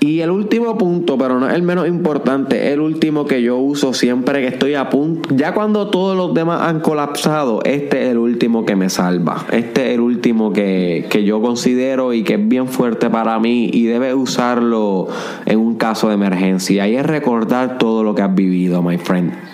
Y 0.00 0.20
el 0.20 0.30
último 0.30 0.78
punto, 0.78 1.18
pero 1.18 1.38
no 1.40 1.48
es 1.48 1.54
el 1.54 1.62
menos 1.62 1.88
importante, 1.88 2.72
el 2.72 2.80
último 2.80 3.26
que 3.26 3.42
yo 3.42 3.58
uso 3.58 3.92
siempre 3.92 4.40
que 4.40 4.46
estoy 4.46 4.74
a 4.74 4.88
punto, 4.88 5.28
ya 5.34 5.52
cuando 5.52 5.90
todos 5.90 6.16
los 6.16 6.32
demás 6.34 6.62
han 6.62 6.80
colapsado, 6.80 7.60
este 7.64 8.04
es 8.04 8.10
el 8.12 8.18
último 8.18 8.64
que 8.64 8.76
me 8.76 8.90
salva. 8.90 9.44
Este 9.50 9.88
es 9.88 9.94
el 9.94 10.00
último 10.00 10.52
que, 10.52 11.06
que 11.10 11.24
yo 11.24 11.42
considero 11.42 12.14
y 12.14 12.22
que 12.22 12.34
es 12.34 12.48
bien 12.48 12.68
fuerte 12.68 13.10
para 13.10 13.38
mí 13.38 13.70
y 13.72 13.84
debes 13.84 14.14
usarlo 14.14 15.08
en 15.46 15.58
un 15.58 15.74
caso 15.74 16.08
de 16.08 16.14
emergencia. 16.14 16.86
Y 16.88 16.96
es 16.96 17.04
recordar 17.04 17.78
todo 17.78 18.04
lo 18.04 18.14
que 18.14 18.22
has 18.22 18.34
vivido, 18.34 18.82
my 18.82 18.98
friend 18.98 19.47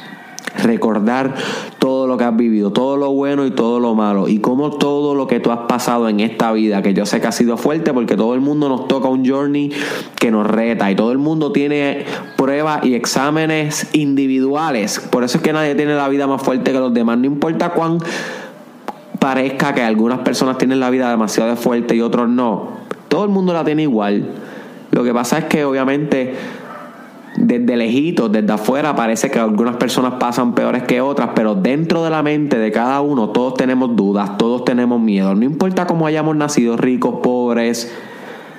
recordar 0.62 1.34
todo 1.78 2.06
lo 2.06 2.16
que 2.16 2.24
has 2.24 2.36
vivido, 2.36 2.72
todo 2.72 2.96
lo 2.96 3.10
bueno 3.12 3.46
y 3.46 3.50
todo 3.50 3.80
lo 3.80 3.94
malo, 3.94 4.28
y 4.28 4.38
cómo 4.38 4.70
todo 4.70 5.14
lo 5.14 5.26
que 5.26 5.40
tú 5.40 5.50
has 5.50 5.60
pasado 5.68 6.08
en 6.08 6.20
esta 6.20 6.52
vida, 6.52 6.82
que 6.82 6.94
yo 6.94 7.06
sé 7.06 7.20
que 7.20 7.26
ha 7.26 7.32
sido 7.32 7.56
fuerte 7.56 7.92
porque 7.92 8.16
todo 8.16 8.34
el 8.34 8.40
mundo 8.40 8.68
nos 8.68 8.88
toca 8.88 9.08
un 9.08 9.26
journey 9.26 9.72
que 10.16 10.30
nos 10.30 10.46
reta 10.46 10.90
y 10.90 10.96
todo 10.96 11.12
el 11.12 11.18
mundo 11.18 11.52
tiene 11.52 12.04
pruebas 12.36 12.84
y 12.84 12.94
exámenes 12.94 13.88
individuales. 13.92 15.00
Por 15.10 15.24
eso 15.24 15.38
es 15.38 15.42
que 15.42 15.52
nadie 15.52 15.74
tiene 15.74 15.94
la 15.94 16.08
vida 16.08 16.26
más 16.26 16.42
fuerte 16.42 16.72
que 16.72 16.78
los 16.78 16.94
demás, 16.94 17.18
no 17.18 17.26
importa 17.26 17.70
cuán 17.70 17.98
parezca 19.18 19.74
que 19.74 19.82
algunas 19.82 20.20
personas 20.20 20.58
tienen 20.58 20.80
la 20.80 20.90
vida 20.90 21.10
demasiado 21.10 21.56
fuerte 21.56 21.96
y 21.96 22.00
otros 22.00 22.28
no. 22.28 22.84
Todo 23.08 23.24
el 23.24 23.30
mundo 23.30 23.52
la 23.52 23.64
tiene 23.64 23.82
igual. 23.82 24.28
Lo 24.90 25.02
que 25.02 25.12
pasa 25.12 25.38
es 25.38 25.44
que 25.46 25.64
obviamente 25.64 26.34
desde 27.36 27.76
lejitos, 27.76 28.30
desde 28.30 28.52
afuera, 28.52 28.94
parece 28.94 29.30
que 29.30 29.38
algunas 29.38 29.76
personas 29.76 30.14
pasan 30.14 30.54
peores 30.54 30.84
que 30.84 31.00
otras, 31.00 31.30
pero 31.34 31.54
dentro 31.54 32.04
de 32.04 32.10
la 32.10 32.22
mente 32.22 32.58
de 32.58 32.70
cada 32.70 33.00
uno 33.00 33.30
todos 33.30 33.54
tenemos 33.54 33.96
dudas, 33.96 34.38
todos 34.38 34.64
tenemos 34.64 35.00
miedo. 35.00 35.34
No 35.34 35.44
importa 35.44 35.86
cómo 35.86 36.06
hayamos 36.06 36.36
nacido, 36.36 36.76
ricos, 36.76 37.16
pobres, 37.22 37.92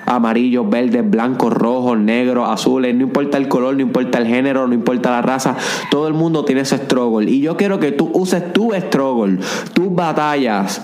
amarillos, 0.06 0.70
verdes, 0.70 1.10
blancos, 1.10 1.54
rojos, 1.54 1.98
negros, 1.98 2.50
azules, 2.50 2.94
no 2.94 3.04
importa 3.04 3.38
el 3.38 3.48
color, 3.48 3.76
no 3.76 3.82
importa 3.82 4.18
el 4.18 4.28
género, 4.28 4.68
no 4.68 4.74
importa 4.74 5.10
la 5.10 5.22
raza, 5.22 5.56
todo 5.90 6.08
el 6.08 6.14
mundo 6.14 6.44
tiene 6.44 6.62
ese 6.62 6.78
struggle. 6.78 7.30
Y 7.30 7.40
yo 7.42 7.56
quiero 7.56 7.80
que 7.80 7.92
tú 7.92 8.12
uses 8.14 8.52
tu 8.52 8.74
struggle, 8.74 9.40
tus 9.74 9.94
batallas. 9.94 10.82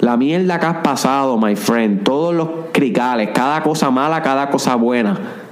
La 0.00 0.16
mierda 0.16 0.58
que 0.58 0.66
has 0.66 0.76
pasado, 0.78 1.38
my 1.38 1.54
friend, 1.54 2.02
todos 2.02 2.34
los 2.34 2.48
cricales, 2.72 3.30
cada 3.32 3.62
cosa 3.62 3.90
mala, 3.90 4.20
cada 4.22 4.50
cosa 4.50 4.74
buena 4.74 5.43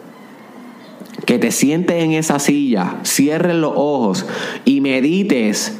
que 1.24 1.38
te 1.38 1.50
sientes 1.50 2.02
en 2.02 2.12
esa 2.12 2.38
silla, 2.38 2.96
cierres 3.04 3.54
los 3.54 3.72
ojos 3.74 4.26
y 4.64 4.80
medites 4.80 5.78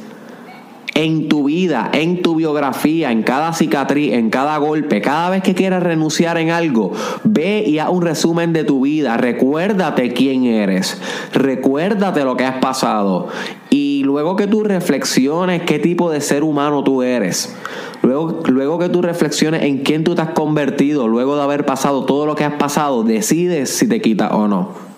en 0.95 1.27
tu 1.27 1.45
vida, 1.45 1.89
en 1.91 2.21
tu 2.21 2.35
biografía, 2.35 3.11
en 3.11 3.23
cada 3.23 3.53
cicatriz, 3.53 4.13
en 4.13 4.29
cada 4.29 4.57
golpe, 4.57 5.01
cada 5.01 5.31
vez 5.31 5.41
que 5.41 5.55
quieras 5.55 5.81
renunciar 5.81 6.37
en 6.37 6.51
algo, 6.51 6.91
ve 7.23 7.63
y 7.65 7.79
haz 7.79 7.89
un 7.89 8.03
resumen 8.03 8.53
de 8.53 8.63
tu 8.63 8.81
vida, 8.81 9.17
recuérdate 9.17 10.13
quién 10.13 10.45
eres, 10.45 11.01
recuérdate 11.33 12.23
lo 12.23 12.37
que 12.37 12.45
has 12.45 12.59
pasado. 12.59 13.27
Y 13.69 14.03
luego 14.03 14.35
que 14.35 14.45
tú 14.45 14.63
reflexiones 14.63 15.63
qué 15.63 15.79
tipo 15.79 16.11
de 16.11 16.21
ser 16.21 16.43
humano 16.43 16.83
tú 16.83 17.01
eres, 17.01 17.55
luego, 18.03 18.41
luego 18.47 18.77
que 18.77 18.89
tú 18.89 19.01
reflexiones 19.01 19.63
en 19.63 19.79
quién 19.79 20.03
tú 20.03 20.13
te 20.13 20.21
has 20.21 20.29
convertido, 20.29 21.07
luego 21.07 21.35
de 21.35 21.41
haber 21.41 21.65
pasado 21.65 22.05
todo 22.05 22.27
lo 22.27 22.35
que 22.35 22.43
has 22.43 22.55
pasado, 22.55 23.03
decides 23.03 23.71
si 23.71 23.87
te 23.87 23.99
quitas 23.99 24.31
o 24.31 24.47
no 24.47 24.92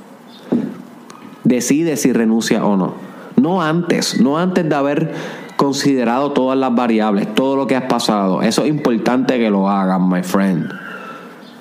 decide 1.45 1.95
si 1.95 2.11
renuncia 2.11 2.65
o 2.65 2.75
no. 2.75 2.95
No 3.37 3.61
antes, 3.61 4.19
no 4.19 4.37
antes 4.37 4.67
de 4.67 4.75
haber 4.75 5.13
considerado 5.55 6.31
todas 6.31 6.57
las 6.57 6.75
variables, 6.75 7.33
todo 7.33 7.55
lo 7.55 7.67
que 7.67 7.75
has 7.75 7.83
pasado. 7.83 8.41
Eso 8.41 8.63
es 8.63 8.69
importante 8.69 9.37
que 9.37 9.49
lo 9.49 9.69
hagas, 9.69 10.01
my 10.01 10.23
friend. 10.23 10.69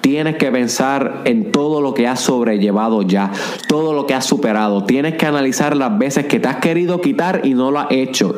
Tienes 0.01 0.37
que 0.37 0.51
pensar 0.53 1.23
en 1.25 1.51
todo 1.51 1.81
lo 1.81 1.95
que 1.95 2.07
has 2.07 2.21
sobrellevado 2.21 3.01
ya, 3.01 3.33
todo 3.69 3.95
lo 3.95 4.07
que 4.07 4.13
has 4.13 4.27
superado. 4.27 4.85
Tienes 4.85 5.15
que 5.15 5.25
analizar 5.25 5.75
las 5.77 5.97
veces 5.99 6.27
que 6.27 6.39
te 6.39 6.47
has 6.47 6.57
querido 6.57 7.01
quitar 7.01 7.41
y 7.45 7.55
no 7.55 7.71
lo 7.71 7.81
has 7.81 7.87
hecho. 7.91 8.35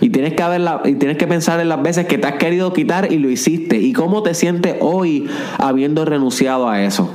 Y 0.00 0.08
tienes 0.08 0.32
que, 0.32 0.42
y 0.86 0.94
tienes 0.94 1.18
que 1.18 1.26
pensar 1.26 1.60
en 1.60 1.68
las 1.68 1.82
veces 1.82 2.06
que 2.06 2.16
te 2.16 2.26
has 2.26 2.36
querido 2.36 2.72
quitar 2.72 3.12
y 3.12 3.18
lo 3.18 3.28
hiciste. 3.28 3.76
Y 3.76 3.92
cómo 3.92 4.22
te 4.22 4.32
sientes 4.32 4.76
hoy 4.80 5.28
habiendo 5.58 6.06
renunciado 6.06 6.70
a 6.70 6.82
eso. 6.82 7.10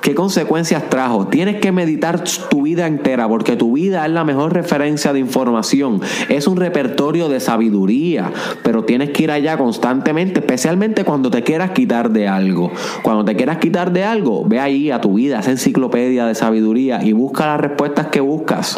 ¿Qué 0.00 0.14
consecuencias 0.14 0.88
trajo? 0.88 1.26
Tienes 1.26 1.60
que 1.60 1.72
meditar 1.72 2.24
tu 2.48 2.62
vida 2.62 2.86
entera 2.86 3.28
porque 3.28 3.56
tu 3.56 3.74
vida 3.74 4.06
es 4.06 4.12
la 4.12 4.24
mejor 4.24 4.54
referencia 4.54 5.12
de 5.12 5.18
información. 5.18 6.00
Es 6.30 6.46
un 6.46 6.56
repertorio 6.56 7.28
de 7.28 7.38
sabiduría, 7.38 8.32
pero 8.62 8.84
tienes 8.84 9.10
que 9.10 9.24
ir 9.24 9.30
allá 9.30 9.58
constantemente, 9.58 10.40
especialmente 10.40 11.04
cuando 11.04 11.30
te 11.30 11.42
quieras 11.42 11.72
quitar 11.72 12.10
de 12.10 12.28
algo. 12.28 12.70
Cuando 13.02 13.26
te 13.26 13.36
quieras 13.36 13.58
quitar 13.58 13.92
de 13.92 14.04
algo, 14.04 14.44
ve 14.46 14.58
ahí 14.58 14.90
a 14.90 15.02
tu 15.02 15.14
vida, 15.14 15.40
esa 15.40 15.50
enciclopedia 15.50 16.24
de 16.24 16.34
sabiduría 16.34 17.02
y 17.02 17.12
busca 17.12 17.46
las 17.46 17.60
respuestas 17.60 18.06
que 18.06 18.20
buscas. 18.20 18.76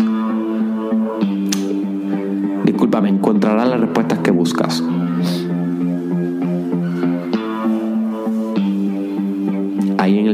Discúlpame, 2.64 3.10
encontrarás 3.10 3.68
las 3.68 3.80
respuestas 3.80 4.18
que 4.20 4.32
buscas. 4.32 4.82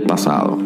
Pasado. 0.03 0.59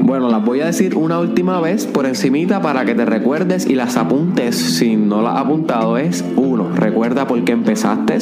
Bueno, 0.00 0.28
las 0.28 0.44
voy 0.44 0.60
a 0.60 0.66
decir 0.66 0.96
una 0.96 1.18
última 1.18 1.60
vez 1.60 1.86
por 1.86 2.06
encimita 2.06 2.60
para 2.60 2.84
que 2.84 2.94
te 2.94 3.04
recuerdes 3.04 3.66
y 3.66 3.74
las 3.74 3.96
apuntes 3.96 4.54
si 4.54 4.96
no 4.96 5.22
las 5.22 5.34
has 5.34 5.40
apuntado. 5.40 5.96
Es 5.98 6.24
uno, 6.36 6.68
recuerda 6.74 7.26
por 7.26 7.42
qué 7.44 7.52
empezaste 7.52 8.18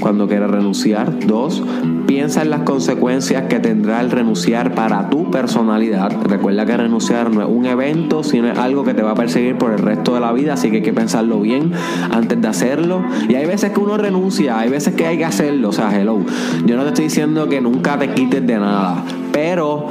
cuando 0.00 0.28
quieras 0.28 0.50
renunciar. 0.50 1.26
Dos, 1.26 1.62
piensa 2.06 2.42
en 2.42 2.50
las 2.50 2.60
consecuencias 2.60 3.44
que 3.48 3.60
tendrá 3.60 4.00
el 4.00 4.10
renunciar 4.10 4.74
para 4.74 5.10
tu 5.10 5.30
personalidad. 5.30 6.12
Recuerda 6.22 6.66
que 6.66 6.76
renunciar 6.76 7.30
no 7.30 7.42
es 7.42 7.48
un 7.48 7.66
evento, 7.66 8.22
sino 8.22 8.50
es 8.50 8.58
algo 8.58 8.84
que 8.84 8.94
te 8.94 9.02
va 9.02 9.12
a 9.12 9.14
perseguir 9.14 9.56
por 9.56 9.72
el 9.72 9.78
resto 9.78 10.14
de 10.14 10.20
la 10.20 10.32
vida, 10.32 10.54
así 10.54 10.70
que 10.70 10.76
hay 10.76 10.82
que 10.82 10.92
pensarlo 10.92 11.40
bien 11.40 11.72
antes 12.10 12.40
de 12.40 12.48
hacerlo. 12.48 13.02
Y 13.28 13.34
hay 13.34 13.46
veces 13.46 13.72
que 13.72 13.80
uno 13.80 13.96
renuncia, 13.96 14.58
hay 14.58 14.70
veces 14.70 14.94
que 14.94 15.06
hay 15.06 15.18
que 15.18 15.24
hacerlo. 15.24 15.68
O 15.70 15.72
sea, 15.72 15.98
hello, 15.98 16.20
yo 16.64 16.76
no 16.76 16.82
te 16.82 16.88
estoy 16.88 17.04
diciendo 17.04 17.48
que 17.48 17.60
nunca 17.60 17.98
te 17.98 18.10
quites 18.10 18.46
de 18.46 18.58
nada, 18.58 19.04
pero 19.32 19.88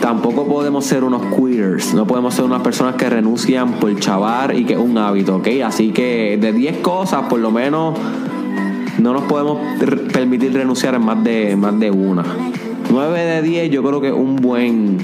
tampoco 0.00 0.46
podemos 0.46 0.84
ser 0.84 1.02
unos 1.02 1.22
queers, 1.34 1.94
no 1.94 2.06
podemos 2.06 2.34
ser 2.34 2.44
unas 2.44 2.60
personas 2.60 2.96
que 2.96 3.08
renuncian 3.08 3.72
por 3.80 3.98
chavar 3.98 4.54
y 4.54 4.64
que 4.64 4.74
es 4.74 4.78
un 4.78 4.98
hábito, 4.98 5.36
¿ok? 5.36 5.48
Así 5.64 5.92
que 5.92 6.38
de 6.38 6.52
10 6.52 6.78
cosas, 6.78 7.22
por 7.22 7.40
lo 7.40 7.50
menos, 7.50 7.98
no 8.98 9.12
nos 9.12 9.24
podemos 9.24 9.58
permitir 10.12 10.52
renunciar 10.52 10.94
en 10.94 11.04
más 11.04 11.22
de, 11.24 11.56
más 11.56 11.78
de 11.78 11.90
una. 11.90 12.24
9 12.90 13.20
de 13.20 13.42
10 13.42 13.70
yo 13.70 13.82
creo 13.82 14.00
que 14.00 14.08
es 14.08 14.14
un 14.14 14.36
buen, 14.36 14.98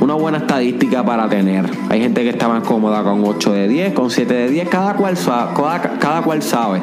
una 0.00 0.14
buena 0.14 0.38
estadística 0.38 1.04
para 1.04 1.28
tener. 1.28 1.70
Hay 1.88 2.00
gente 2.00 2.22
que 2.22 2.30
está 2.30 2.48
más 2.48 2.66
cómoda 2.66 3.02
con 3.02 3.24
8 3.24 3.52
de 3.52 3.68
10, 3.68 3.92
con 3.92 4.10
7 4.10 4.32
de 4.32 4.48
10, 4.48 4.68
cada 4.68 4.94
cual, 4.94 5.16
cada, 5.24 5.98
cada 5.98 6.22
cual 6.22 6.42
sabe. 6.42 6.82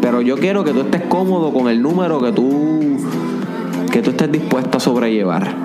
Pero 0.00 0.20
yo 0.20 0.36
quiero 0.36 0.64
que 0.64 0.72
tú 0.72 0.82
estés 0.82 1.02
cómodo 1.02 1.52
con 1.52 1.68
el 1.68 1.80
número 1.82 2.20
que 2.20 2.30
tú, 2.30 2.98
que 3.90 4.02
tú 4.02 4.10
estés 4.10 4.30
dispuesto 4.30 4.78
a 4.78 4.80
sobrellevar. 4.80 5.64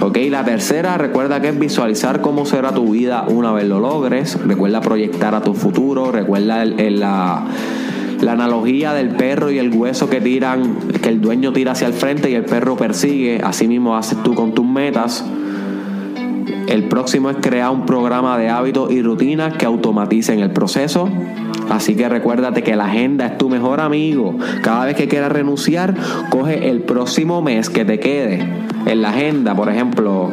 Ok, 0.00 0.16
la 0.30 0.44
tercera, 0.44 0.96
recuerda 0.96 1.40
que 1.40 1.48
es 1.48 1.58
visualizar 1.58 2.20
cómo 2.20 2.46
será 2.46 2.72
tu 2.72 2.92
vida 2.92 3.24
una 3.26 3.50
vez 3.52 3.66
lo 3.66 3.80
logres. 3.80 4.38
Recuerda 4.46 4.80
proyectar 4.80 5.34
a 5.34 5.40
tu 5.40 5.54
futuro. 5.54 6.12
Recuerda 6.12 6.64
la, 6.64 7.44
la 8.20 8.32
analogía 8.32 8.92
del 8.92 9.10
perro 9.10 9.50
y 9.50 9.58
el 9.58 9.72
hueso 9.72 10.10
que 10.10 10.20
tiran, 10.20 10.76
que 11.02 11.08
el 11.08 11.20
dueño 11.20 11.52
tira 11.52 11.72
hacia 11.72 11.86
el 11.86 11.92
frente 11.92 12.30
y 12.30 12.34
el 12.34 12.44
perro 12.44 12.76
persigue. 12.76 13.40
Así 13.42 13.68
mismo 13.68 13.96
haces 13.96 14.22
tú 14.22 14.34
con 14.34 14.54
tus 14.54 14.66
metas. 14.66 15.24
El 16.68 16.84
próximo 16.84 17.30
es 17.30 17.36
crear 17.40 17.70
un 17.70 17.86
programa 17.86 18.36
de 18.36 18.50
hábitos 18.50 18.90
y 18.90 19.00
rutinas 19.02 19.56
que 19.56 19.64
automaticen 19.64 20.40
el 20.40 20.50
proceso. 20.50 21.08
Así 21.70 21.96
que 21.96 22.08
recuérdate 22.08 22.62
que 22.62 22.76
la 22.76 22.86
agenda 22.86 23.26
es 23.26 23.38
tu 23.38 23.48
mejor 23.48 23.80
amigo. 23.80 24.36
Cada 24.62 24.86
vez 24.86 24.96
que 24.96 25.08
quieras 25.08 25.32
renunciar, 25.32 25.94
coge 26.30 26.68
el 26.68 26.80
próximo 26.80 27.40
mes 27.42 27.70
que 27.70 27.84
te 27.84 28.00
quede 28.00 28.46
en 28.86 29.02
la 29.02 29.10
agenda. 29.10 29.54
Por 29.54 29.68
ejemplo, 29.68 30.30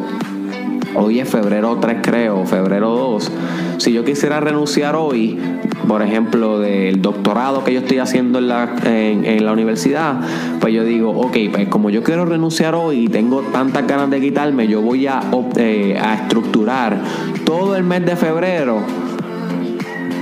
hoy 0.96 1.20
es 1.20 1.30
febrero 1.30 1.78
3 1.80 1.98
creo, 2.02 2.46
febrero 2.46 2.90
2. 2.90 3.32
Si 3.78 3.94
yo 3.94 4.04
quisiera 4.04 4.40
renunciar 4.40 4.96
hoy, 4.96 5.38
por 5.88 6.02
ejemplo, 6.02 6.60
del 6.60 7.02
doctorado 7.02 7.64
que 7.64 7.74
yo 7.74 7.80
estoy 7.80 8.00
haciendo 8.00 8.40
en 8.40 8.48
la, 8.48 8.76
en, 8.86 9.46
la 9.46 9.52
universidad, 9.52 10.20
pues 10.60 10.74
yo 10.74 10.84
digo, 10.84 11.12
ok, 11.12 11.38
pues 11.52 11.68
como 11.70 11.90
yo 11.90 12.04
quiero 12.04 12.26
renunciar 12.26 12.76
hoy 12.76 13.06
y 13.06 13.08
tengo 13.08 13.42
tantas 13.42 13.88
ganas 13.88 14.10
de 14.10 14.22
quitarme, 14.22 14.68
yo 14.68 14.82
voy 14.82 15.08
a, 15.08 15.22
eh, 15.58 15.98
a 16.02 16.16
estructurar 16.16 17.00
todo 17.46 17.76
el 17.76 17.84
mes 17.84 18.06
de 18.06 18.16
febrero 18.16 18.80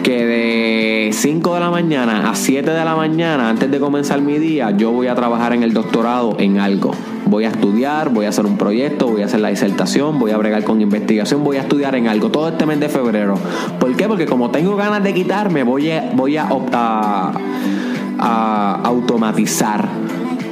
que 0.03 0.25
de 0.25 1.09
5 1.13 1.53
de 1.53 1.59
la 1.59 1.71
mañana 1.71 2.29
a 2.29 2.35
7 2.35 2.69
de 2.69 2.85
la 2.85 2.95
mañana, 2.95 3.49
antes 3.49 3.71
de 3.71 3.79
comenzar 3.79 4.21
mi 4.21 4.37
día, 4.37 4.71
yo 4.71 4.91
voy 4.91 5.07
a 5.07 5.15
trabajar 5.15 5.53
en 5.53 5.63
el 5.63 5.73
doctorado 5.73 6.35
en 6.39 6.59
algo. 6.59 6.91
Voy 7.33 7.45
a 7.45 7.47
estudiar, 7.47 8.09
voy 8.09 8.27
a 8.27 8.29
hacer 8.29 8.45
un 8.45 8.59
proyecto, 8.59 9.07
voy 9.07 9.23
a 9.23 9.25
hacer 9.25 9.39
la 9.39 9.47
disertación, 9.47 10.19
voy 10.19 10.29
a 10.29 10.37
bregar 10.37 10.63
con 10.63 10.79
investigación, 10.81 11.43
voy 11.43 11.57
a 11.57 11.61
estudiar 11.61 11.95
en 11.95 12.07
algo 12.07 12.29
todo 12.29 12.49
este 12.49 12.67
mes 12.67 12.79
de 12.79 12.89
febrero. 12.89 13.39
¿Por 13.79 13.95
qué? 13.95 14.07
Porque 14.07 14.27
como 14.27 14.51
tengo 14.51 14.75
ganas 14.75 15.03
de 15.03 15.15
quitarme, 15.15 15.63
voy 15.63 15.89
a, 15.89 16.11
voy 16.13 16.37
a, 16.37 16.47
a 18.19 18.81
automatizar. 18.83 19.89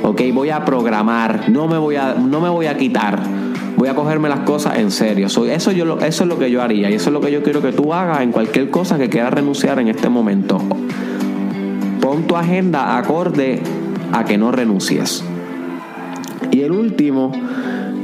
¿Ok? 0.02 0.24
Voy 0.34 0.50
a 0.50 0.65
programar, 0.65 1.52
no 1.52 1.67
me 1.67 1.78
voy 1.78 1.98
a, 1.98 2.15
no 2.15 2.41
me 2.41 2.50
voy 2.50 2.65
a 2.65 2.76
quitar 2.76 3.20
voy 3.78 3.88
a 3.88 3.94
cogerme 3.94 4.28
las 4.28 4.39
cosas 4.39 4.80
en 4.80 4.89
serio. 4.89 5.28
eso, 5.28 5.46
eso 5.46 5.72
es 5.72 6.22
lo 6.22 6.39
que 6.39 6.50
yo 6.50 6.63
haría 6.63 6.89
y 6.89 6.96
eso 6.96 7.10
es 7.10 7.13
lo 7.13 7.22
que 7.22 7.32
yo 7.32 7.44
quiero 7.44 7.62
que 7.62 7.74
tú 7.74 7.94
hagas 7.94 8.22
en 8.22 8.32
cualquier 8.32 8.72
cosa 8.72 8.98
que 8.98 9.08
quieras 9.08 9.34
renunciar 9.34 9.78
en 9.78 9.88
este 9.88 10.10
momento. 10.10 10.60
Pon 12.02 12.24
tu 12.24 12.36
agenda 12.36 12.98
acorde 12.98 13.62
a 14.12 14.26
que 14.26 14.39
no 14.39 14.52
renuncies. 14.52 15.24
Y 16.62 16.63
el 16.63 16.74
último 16.74 17.32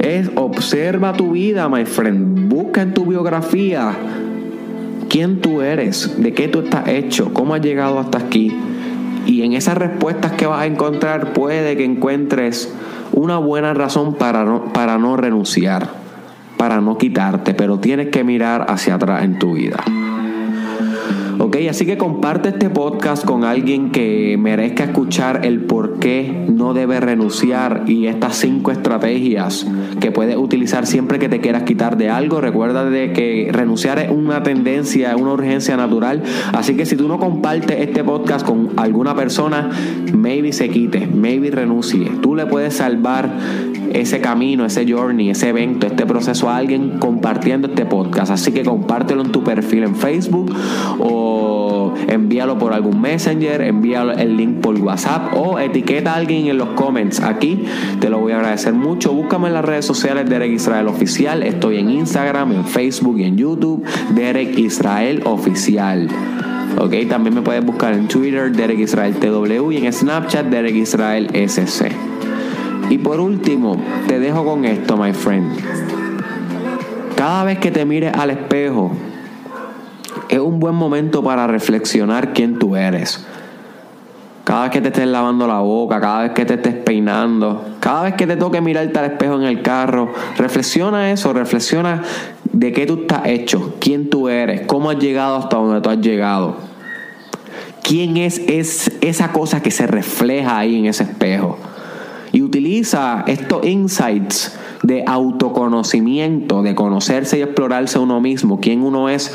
es 0.00 0.32
observa 0.34 1.12
tu 1.12 1.30
vida, 1.30 1.68
my 1.68 1.84
friend. 1.84 2.48
Busca 2.48 2.82
en 2.82 2.92
tu 2.92 3.06
biografía 3.06 3.92
quién 5.08 5.40
tú 5.40 5.62
eres, 5.62 6.20
de 6.20 6.34
qué 6.34 6.48
tú 6.48 6.62
estás 6.62 6.88
hecho, 6.88 7.32
cómo 7.32 7.54
has 7.54 7.60
llegado 7.60 8.00
hasta 8.00 8.18
aquí. 8.18 8.52
Y 9.26 9.42
en 9.42 9.52
esas 9.52 9.78
respuestas 9.78 10.32
que 10.32 10.46
vas 10.46 10.62
a 10.62 10.66
encontrar 10.66 11.34
puede 11.34 11.76
que 11.76 11.84
encuentres 11.84 12.74
una 13.12 13.38
buena 13.38 13.74
razón 13.74 14.14
para 14.14 14.42
no, 14.42 14.72
para 14.72 14.98
no 14.98 15.16
renunciar, 15.16 15.90
para 16.56 16.80
no 16.80 16.98
quitarte, 16.98 17.54
pero 17.54 17.78
tienes 17.78 18.08
que 18.08 18.24
mirar 18.24 18.66
hacia 18.68 18.96
atrás 18.96 19.22
en 19.22 19.38
tu 19.38 19.52
vida. 19.52 19.84
Ok, 21.48 21.56
así 21.70 21.86
que 21.86 21.96
comparte 21.96 22.50
este 22.50 22.68
podcast 22.68 23.24
con 23.24 23.42
alguien 23.42 23.90
que 23.90 24.36
merezca 24.38 24.84
escuchar 24.84 25.46
el 25.46 25.62
por 25.62 25.98
qué 25.98 26.44
no 26.46 26.74
debe 26.74 27.00
renunciar 27.00 27.84
y 27.86 28.06
estas 28.06 28.36
cinco 28.36 28.70
estrategias 28.70 29.66
que 29.98 30.10
puedes 30.10 30.36
utilizar 30.36 30.86
siempre 30.86 31.18
que 31.18 31.30
te 31.30 31.40
quieras 31.40 31.62
quitar 31.62 31.96
de 31.96 32.10
algo. 32.10 32.42
Recuerda 32.42 32.84
de 32.84 33.14
que 33.14 33.48
renunciar 33.50 33.98
es 33.98 34.10
una 34.10 34.42
tendencia, 34.42 35.12
es 35.12 35.16
una 35.16 35.32
urgencia 35.32 35.78
natural. 35.78 36.22
Así 36.52 36.76
que 36.76 36.84
si 36.84 36.96
tú 36.96 37.08
no 37.08 37.18
compartes 37.18 37.80
este 37.80 38.04
podcast 38.04 38.44
con 38.44 38.72
alguna 38.76 39.14
persona, 39.14 39.70
maybe 40.12 40.52
se 40.52 40.68
quite, 40.68 41.06
maybe 41.06 41.50
renuncie. 41.50 42.10
Tú 42.20 42.34
le 42.34 42.44
puedes 42.44 42.74
salvar 42.74 43.30
ese 43.92 44.20
camino, 44.20 44.64
ese 44.64 44.90
journey, 44.90 45.30
ese 45.30 45.48
evento, 45.48 45.86
este 45.86 46.06
proceso 46.06 46.48
a 46.48 46.56
alguien 46.56 46.98
compartiendo 46.98 47.68
este 47.68 47.86
podcast. 47.86 48.30
Así 48.30 48.52
que 48.52 48.62
compártelo 48.62 49.22
en 49.22 49.32
tu 49.32 49.42
perfil 49.42 49.84
en 49.84 49.96
Facebook 49.96 50.54
o 50.98 51.94
envíalo 52.08 52.58
por 52.58 52.72
algún 52.72 53.00
messenger, 53.00 53.62
envíalo 53.62 54.12
el 54.12 54.36
link 54.36 54.60
por 54.60 54.78
WhatsApp 54.80 55.34
o 55.34 55.58
etiqueta 55.58 56.12
a 56.12 56.16
alguien 56.16 56.46
en 56.46 56.58
los 56.58 56.68
comments. 56.70 57.20
Aquí 57.20 57.64
te 58.00 58.10
lo 58.10 58.18
voy 58.18 58.32
a 58.32 58.36
agradecer 58.36 58.74
mucho. 58.74 59.12
Búscame 59.12 59.48
en 59.48 59.54
las 59.54 59.64
redes 59.64 59.84
sociales 59.84 60.28
Derek 60.28 60.52
Israel 60.52 60.88
Oficial. 60.88 61.42
Estoy 61.42 61.78
en 61.78 61.90
Instagram, 61.90 62.52
en 62.52 62.64
Facebook 62.64 63.18
y 63.18 63.24
en 63.24 63.36
YouTube. 63.36 63.84
Derek 64.14 64.58
Israel 64.58 65.22
Oficial. 65.24 66.08
Ok, 66.78 66.94
también 67.08 67.34
me 67.34 67.42
puedes 67.42 67.64
buscar 67.64 67.94
en 67.94 68.06
Twitter, 68.06 68.52
Derek 68.52 68.78
Israel 68.78 69.14
TW 69.14 69.72
y 69.72 69.78
en 69.78 69.92
Snapchat, 69.92 70.46
Derek 70.46 70.76
Israel 70.76 71.28
SC. 71.32 72.07
Y 72.90 72.98
por 72.98 73.20
último, 73.20 73.76
te 74.06 74.18
dejo 74.18 74.44
con 74.44 74.64
esto, 74.64 74.96
my 74.96 75.12
friend. 75.12 75.52
Cada 77.16 77.44
vez 77.44 77.58
que 77.58 77.70
te 77.70 77.84
mires 77.84 78.14
al 78.14 78.30
espejo, 78.30 78.92
es 80.28 80.38
un 80.38 80.60
buen 80.60 80.74
momento 80.74 81.22
para 81.22 81.46
reflexionar 81.46 82.32
quién 82.32 82.58
tú 82.58 82.76
eres. 82.76 83.24
Cada 84.44 84.62
vez 84.62 84.70
que 84.70 84.80
te 84.80 84.88
estés 84.88 85.06
lavando 85.06 85.46
la 85.46 85.58
boca, 85.58 86.00
cada 86.00 86.22
vez 86.22 86.32
que 86.32 86.46
te 86.46 86.54
estés 86.54 86.74
peinando, 86.74 87.64
cada 87.80 88.04
vez 88.04 88.14
que 88.14 88.26
te 88.26 88.36
toque 88.36 88.62
mirarte 88.62 88.98
al 88.98 89.04
espejo 89.06 89.34
en 89.34 89.42
el 89.42 89.60
carro, 89.60 90.10
reflexiona 90.38 91.10
eso, 91.10 91.34
reflexiona 91.34 92.02
de 92.50 92.72
qué 92.72 92.86
tú 92.86 93.00
estás 93.02 93.26
hecho, 93.26 93.74
quién 93.78 94.08
tú 94.08 94.28
eres, 94.28 94.62
cómo 94.62 94.88
has 94.88 94.98
llegado 94.98 95.36
hasta 95.36 95.58
donde 95.58 95.82
tú 95.82 95.90
has 95.90 96.00
llegado. 96.00 96.56
¿Quién 97.82 98.16
es, 98.16 98.38
es 98.46 98.90
esa 99.02 99.32
cosa 99.32 99.62
que 99.62 99.70
se 99.70 99.86
refleja 99.86 100.56
ahí 100.56 100.78
en 100.78 100.86
ese 100.86 101.02
espejo? 101.02 101.58
Utiliza 102.48 103.24
estos 103.26 103.64
insights 103.66 104.58
de 104.82 105.04
autoconocimiento, 105.06 106.62
de 106.62 106.74
conocerse 106.74 107.38
y 107.38 107.42
explorarse 107.42 107.98
uno 107.98 108.22
mismo, 108.22 108.58
quién 108.58 108.82
uno 108.82 109.10
es, 109.10 109.34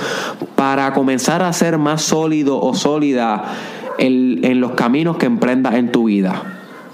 para 0.56 0.94
comenzar 0.94 1.44
a 1.44 1.54
ser 1.54 1.78
más 1.78 2.02
sólido 2.02 2.60
o 2.60 2.74
sólida 2.74 3.54
en, 4.00 4.44
en 4.44 4.60
los 4.60 4.72
caminos 4.72 5.18
que 5.18 5.28
emprendas 5.28 5.76
en 5.76 5.92
tu 5.92 6.06
vida. 6.06 6.42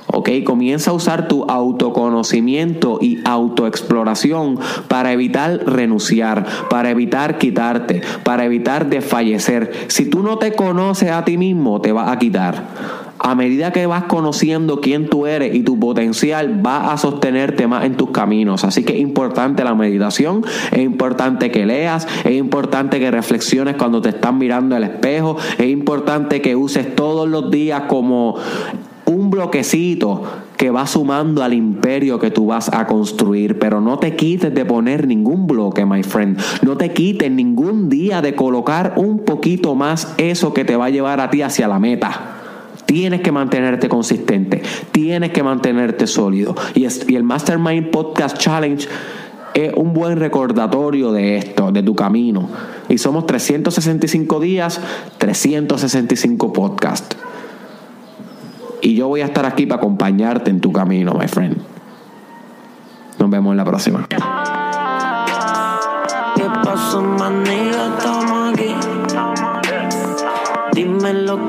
¿ok? 0.07 0.29
Comienza 0.43 0.91
a 0.91 0.93
usar 0.93 1.29
tu 1.29 1.45
autoconocimiento 1.45 2.99
y 3.01 3.19
autoexploración 3.23 4.59
para 4.89 5.13
evitar 5.13 5.63
renunciar, 5.65 6.45
para 6.69 6.89
evitar 6.89 7.37
quitarte, 7.37 8.01
para 8.23 8.43
evitar 8.43 8.89
desfallecer. 8.89 9.71
Si 9.87 10.09
tú 10.09 10.21
no 10.21 10.37
te 10.37 10.51
conoces 10.51 11.11
a 11.11 11.23
ti 11.23 11.37
mismo, 11.37 11.79
te 11.79 11.93
vas 11.93 12.11
a 12.11 12.19
quitar 12.19 13.08
a 13.19 13.35
medida 13.35 13.71
que 13.71 13.85
vas 13.85 14.05
conociendo 14.05 14.79
quién 14.79 15.09
tú 15.09 15.27
eres 15.27 15.53
y 15.53 15.61
tu 15.61 15.77
potencial, 15.79 16.65
va 16.65 16.91
a 16.91 16.97
sostenerte 16.97 17.67
más 17.67 17.85
en 17.85 17.95
tus 17.95 18.11
caminos. 18.11 18.63
Así 18.63 18.83
que 18.83 18.93
es 18.93 18.99
importante 18.99 19.63
la 19.63 19.75
meditación, 19.75 20.43
es 20.71 20.79
importante 20.79 21.51
que 21.51 21.65
leas, 21.65 22.07
es 22.23 22.31
importante 22.31 22.99
que 22.99 23.11
reflexiones 23.11 23.75
cuando 23.75 24.01
te 24.01 24.09
están 24.09 24.37
mirando 24.37 24.75
al 24.75 24.83
espejo, 24.83 25.37
es 25.57 25.67
importante 25.67 26.41
que 26.41 26.55
uses 26.55 26.95
todos 26.95 27.27
los 27.27 27.51
días 27.51 27.83
como 27.87 28.37
un 29.05 29.29
bloquecito 29.31 30.23
que 30.55 30.71
va 30.71 30.85
sumando 30.85 31.43
al 31.43 31.53
imperio 31.53 32.19
que 32.19 32.31
tú 32.31 32.47
vas 32.47 32.71
a 32.73 32.85
construir, 32.85 33.57
pero 33.59 33.81
no 33.81 33.97
te 33.97 34.15
quites 34.15 34.53
de 34.53 34.65
poner 34.65 35.07
ningún 35.07 35.47
bloque, 35.47 35.85
my 35.85 36.03
friend. 36.03 36.39
No 36.61 36.77
te 36.77 36.93
quites 36.93 37.31
ningún 37.31 37.89
día 37.89 38.21
de 38.21 38.35
colocar 38.35 38.93
un 38.97 39.19
poquito 39.19 39.73
más 39.75 40.13
eso 40.17 40.53
que 40.53 40.65
te 40.65 40.75
va 40.75 40.85
a 40.85 40.89
llevar 40.89 41.21
a 41.21 41.29
ti 41.29 41.41
hacia 41.41 41.67
la 41.67 41.79
meta. 41.79 42.38
Tienes 42.89 43.21
que 43.21 43.31
mantenerte 43.31 43.87
consistente, 43.87 44.63
tienes 44.91 45.29
que 45.29 45.43
mantenerte 45.43 46.07
sólido. 46.07 46.55
Y, 46.73 46.85
el 47.13 47.23
Mastermind 47.23 47.91
Podcast 47.91 48.39
Challenge 48.39 48.89
es 49.53 49.73
un 49.75 49.93
buen 49.93 50.17
recordatorio 50.17 51.11
de 51.11 51.37
esto, 51.37 51.71
de 51.71 51.83
tu 51.83 51.93
camino. 51.93 52.49
Y 52.89 52.97
somos 52.97 53.27
365 53.27 54.39
días, 54.39 54.81
365 55.19 56.51
podcasts. 56.51 57.15
Y 58.81 58.95
yo 58.95 59.07
voy 59.07 59.21
a 59.21 59.25
estar 59.25 59.45
aquí 59.45 59.67
para 59.67 59.77
acompañarte 59.77 60.49
en 60.49 60.59
tu 60.59 60.71
camino, 60.71 61.13
my 61.13 61.27
friend. 61.27 61.57
Nos 63.19 63.29
vemos 63.29 63.51
en 63.51 63.57
la 63.57 63.65
próxima. 63.65 64.07
¿Qué 64.09 64.17
pasó, 66.63 67.03
Dime 70.73 71.13
lo 71.13 71.48